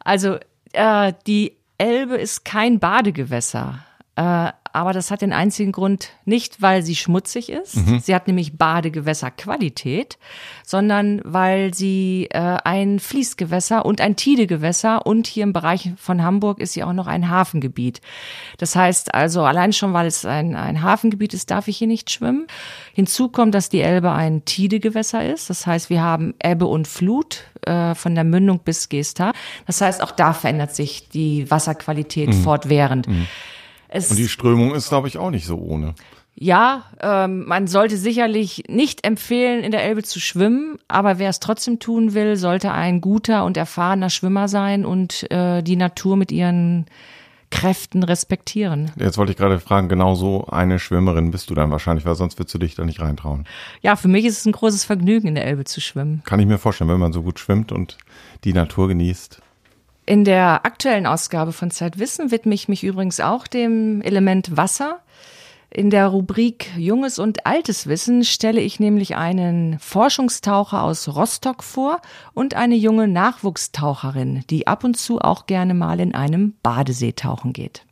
Also 0.00 0.38
äh, 0.72 1.12
die 1.26 1.56
Elbe 1.78 2.16
ist 2.16 2.44
kein 2.44 2.78
Badegewässer. 2.78 3.84
Äh, 4.16 4.52
aber 4.74 4.92
das 4.92 5.12
hat 5.12 5.22
den 5.22 5.32
einzigen 5.32 5.70
Grund 5.70 6.10
nicht, 6.24 6.60
weil 6.60 6.82
sie 6.82 6.96
schmutzig 6.96 7.48
ist. 7.48 7.76
Mhm. 7.76 8.00
Sie 8.00 8.12
hat 8.12 8.26
nämlich 8.26 8.58
Badegewässerqualität, 8.58 10.18
sondern 10.64 11.20
weil 11.24 11.72
sie 11.72 12.26
äh, 12.32 12.58
ein 12.64 12.98
Fließgewässer 12.98 13.86
und 13.86 14.00
ein 14.00 14.16
Tidegewässer 14.16 15.06
und 15.06 15.28
hier 15.28 15.44
im 15.44 15.52
Bereich 15.52 15.92
von 15.96 16.24
Hamburg 16.24 16.58
ist 16.58 16.72
sie 16.72 16.82
auch 16.82 16.92
noch 16.92 17.06
ein 17.06 17.30
Hafengebiet. 17.30 18.00
Das 18.58 18.74
heißt 18.74 19.14
also, 19.14 19.42
allein 19.42 19.72
schon, 19.72 19.92
weil 19.92 20.08
es 20.08 20.24
ein, 20.24 20.56
ein 20.56 20.82
Hafengebiet 20.82 21.34
ist, 21.34 21.52
darf 21.52 21.68
ich 21.68 21.78
hier 21.78 21.86
nicht 21.86 22.10
schwimmen. 22.10 22.48
Hinzu 22.94 23.28
kommt, 23.28 23.54
dass 23.54 23.68
die 23.68 23.80
Elbe 23.80 24.10
ein 24.10 24.44
Tidegewässer 24.44 25.24
ist. 25.24 25.50
Das 25.50 25.68
heißt, 25.68 25.88
wir 25.88 26.02
haben 26.02 26.34
Ebbe 26.42 26.66
und 26.66 26.88
Flut 26.88 27.44
äh, 27.62 27.94
von 27.94 28.16
der 28.16 28.24
Mündung 28.24 28.58
bis 28.64 28.88
Gesta. 28.88 29.30
Das 29.68 29.80
heißt, 29.80 30.02
auch 30.02 30.10
da 30.10 30.32
verändert 30.32 30.74
sich 30.74 31.08
die 31.10 31.48
Wasserqualität 31.48 32.30
mhm. 32.30 32.42
fortwährend. 32.42 33.06
Mhm. 33.06 33.28
Es 33.94 34.10
Und 34.10 34.16
die 34.16 34.28
Strömung 34.28 34.74
ist, 34.74 34.88
glaube 34.88 35.06
ich, 35.06 35.18
auch 35.18 35.30
nicht 35.30 35.46
so 35.46 35.56
ohne. 35.56 35.94
Ja, 36.34 36.86
ähm, 37.00 37.46
man 37.46 37.68
sollte 37.68 37.96
sicherlich 37.96 38.64
nicht 38.68 39.06
empfehlen, 39.06 39.62
in 39.62 39.70
der 39.70 39.84
Elbe 39.84 40.02
zu 40.02 40.18
schwimmen, 40.18 40.78
aber 40.88 41.20
wer 41.20 41.30
es 41.30 41.38
trotzdem 41.38 41.78
tun 41.78 42.12
will, 42.12 42.34
sollte 42.34 42.72
ein 42.72 43.00
guter 43.00 43.44
und 43.44 43.56
erfahrener 43.56 44.10
Schwimmer 44.10 44.48
sein 44.48 44.84
und 44.84 45.30
äh, 45.30 45.62
die 45.62 45.76
Natur 45.76 46.16
mit 46.16 46.32
ihren 46.32 46.86
Kräften 47.50 48.02
respektieren. 48.02 48.90
Jetzt 48.98 49.16
wollte 49.16 49.30
ich 49.30 49.38
gerade 49.38 49.60
fragen, 49.60 49.88
genau 49.88 50.16
so 50.16 50.46
eine 50.48 50.80
Schwimmerin 50.80 51.30
bist 51.30 51.50
du 51.50 51.54
dann 51.54 51.70
wahrscheinlich, 51.70 52.04
weil 52.04 52.16
sonst 52.16 52.36
würdest 52.36 52.52
du 52.54 52.58
dich 52.58 52.74
da 52.74 52.84
nicht 52.84 53.00
reintrauen. 53.00 53.46
Ja, 53.80 53.94
für 53.94 54.08
mich 54.08 54.24
ist 54.24 54.38
es 54.38 54.44
ein 54.44 54.52
großes 54.52 54.84
Vergnügen, 54.84 55.28
in 55.28 55.36
der 55.36 55.46
Elbe 55.46 55.62
zu 55.62 55.80
schwimmen. 55.80 56.22
Kann 56.24 56.40
ich 56.40 56.46
mir 56.46 56.58
vorstellen, 56.58 56.90
wenn 56.90 56.98
man 56.98 57.12
so 57.12 57.22
gut 57.22 57.38
schwimmt 57.38 57.70
und 57.70 57.96
die 58.42 58.54
Natur 58.54 58.88
genießt. 58.88 59.40
In 60.06 60.24
der 60.24 60.66
aktuellen 60.66 61.06
Ausgabe 61.06 61.52
von 61.52 61.70
Zeitwissen 61.70 62.30
widme 62.30 62.54
ich 62.54 62.68
mich 62.68 62.84
übrigens 62.84 63.20
auch 63.20 63.46
dem 63.46 64.02
Element 64.02 64.54
Wasser. 64.54 65.00
In 65.70 65.88
der 65.88 66.08
Rubrik 66.08 66.70
Junges 66.76 67.18
und 67.18 67.46
Altes 67.46 67.86
Wissen 67.86 68.22
stelle 68.22 68.60
ich 68.60 68.78
nämlich 68.78 69.16
einen 69.16 69.78
Forschungstaucher 69.80 70.82
aus 70.82 71.08
Rostock 71.08 71.64
vor 71.64 72.00
und 72.34 72.54
eine 72.54 72.76
junge 72.76 73.08
Nachwuchstaucherin, 73.08 74.44
die 74.50 74.66
ab 74.66 74.84
und 74.84 74.96
zu 74.96 75.20
auch 75.20 75.46
gerne 75.46 75.74
mal 75.74 75.98
in 76.00 76.14
einem 76.14 76.54
Badesee 76.62 77.12
tauchen 77.12 77.52
geht. 77.52 77.84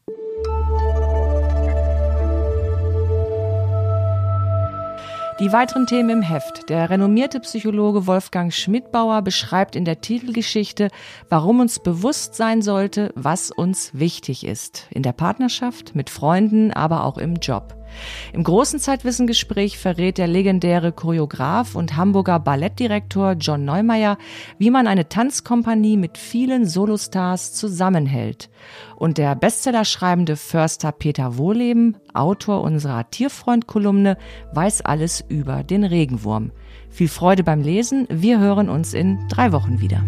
Die 5.40 5.50
weiteren 5.50 5.86
Themen 5.86 6.10
im 6.10 6.22
Heft. 6.22 6.68
Der 6.68 6.90
renommierte 6.90 7.40
Psychologe 7.40 8.06
Wolfgang 8.06 8.52
Schmidbauer 8.52 9.22
beschreibt 9.22 9.74
in 9.76 9.86
der 9.86 10.02
Titelgeschichte, 10.02 10.88
warum 11.30 11.60
uns 11.60 11.80
bewusst 11.80 12.34
sein 12.34 12.60
sollte, 12.60 13.12
was 13.14 13.50
uns 13.50 13.90
wichtig 13.94 14.46
ist. 14.46 14.86
In 14.90 15.02
der 15.02 15.12
Partnerschaft, 15.12 15.94
mit 15.94 16.10
Freunden, 16.10 16.70
aber 16.70 17.04
auch 17.04 17.16
im 17.16 17.36
Job. 17.36 17.81
Im 18.32 18.44
großen 18.44 18.78
Zeitwissengespräch 18.78 19.78
verrät 19.78 20.18
der 20.18 20.26
legendäre 20.26 20.92
Choreograf 20.92 21.74
und 21.74 21.96
Hamburger 21.96 22.38
Ballettdirektor 22.38 23.32
John 23.32 23.64
Neumeier, 23.64 24.18
wie 24.58 24.70
man 24.70 24.86
eine 24.86 25.08
Tanzkompanie 25.08 25.96
mit 25.96 26.18
vielen 26.18 26.66
Solostars 26.66 27.52
zusammenhält. 27.52 28.50
Und 28.96 29.18
der 29.18 29.34
Bestsellerschreibende 29.34 30.36
Förster 30.36 30.92
Peter 30.92 31.36
Wohleben, 31.36 31.96
Autor 32.14 32.62
unserer 32.62 33.10
Tierfreund-Kolumne, 33.10 34.16
weiß 34.52 34.82
alles 34.82 35.24
über 35.28 35.62
den 35.62 35.84
Regenwurm. 35.84 36.52
Viel 36.90 37.08
Freude 37.08 37.42
beim 37.42 37.62
Lesen. 37.62 38.06
Wir 38.10 38.38
hören 38.38 38.68
uns 38.68 38.94
in 38.94 39.26
drei 39.28 39.52
Wochen 39.52 39.80
wieder. 39.80 40.02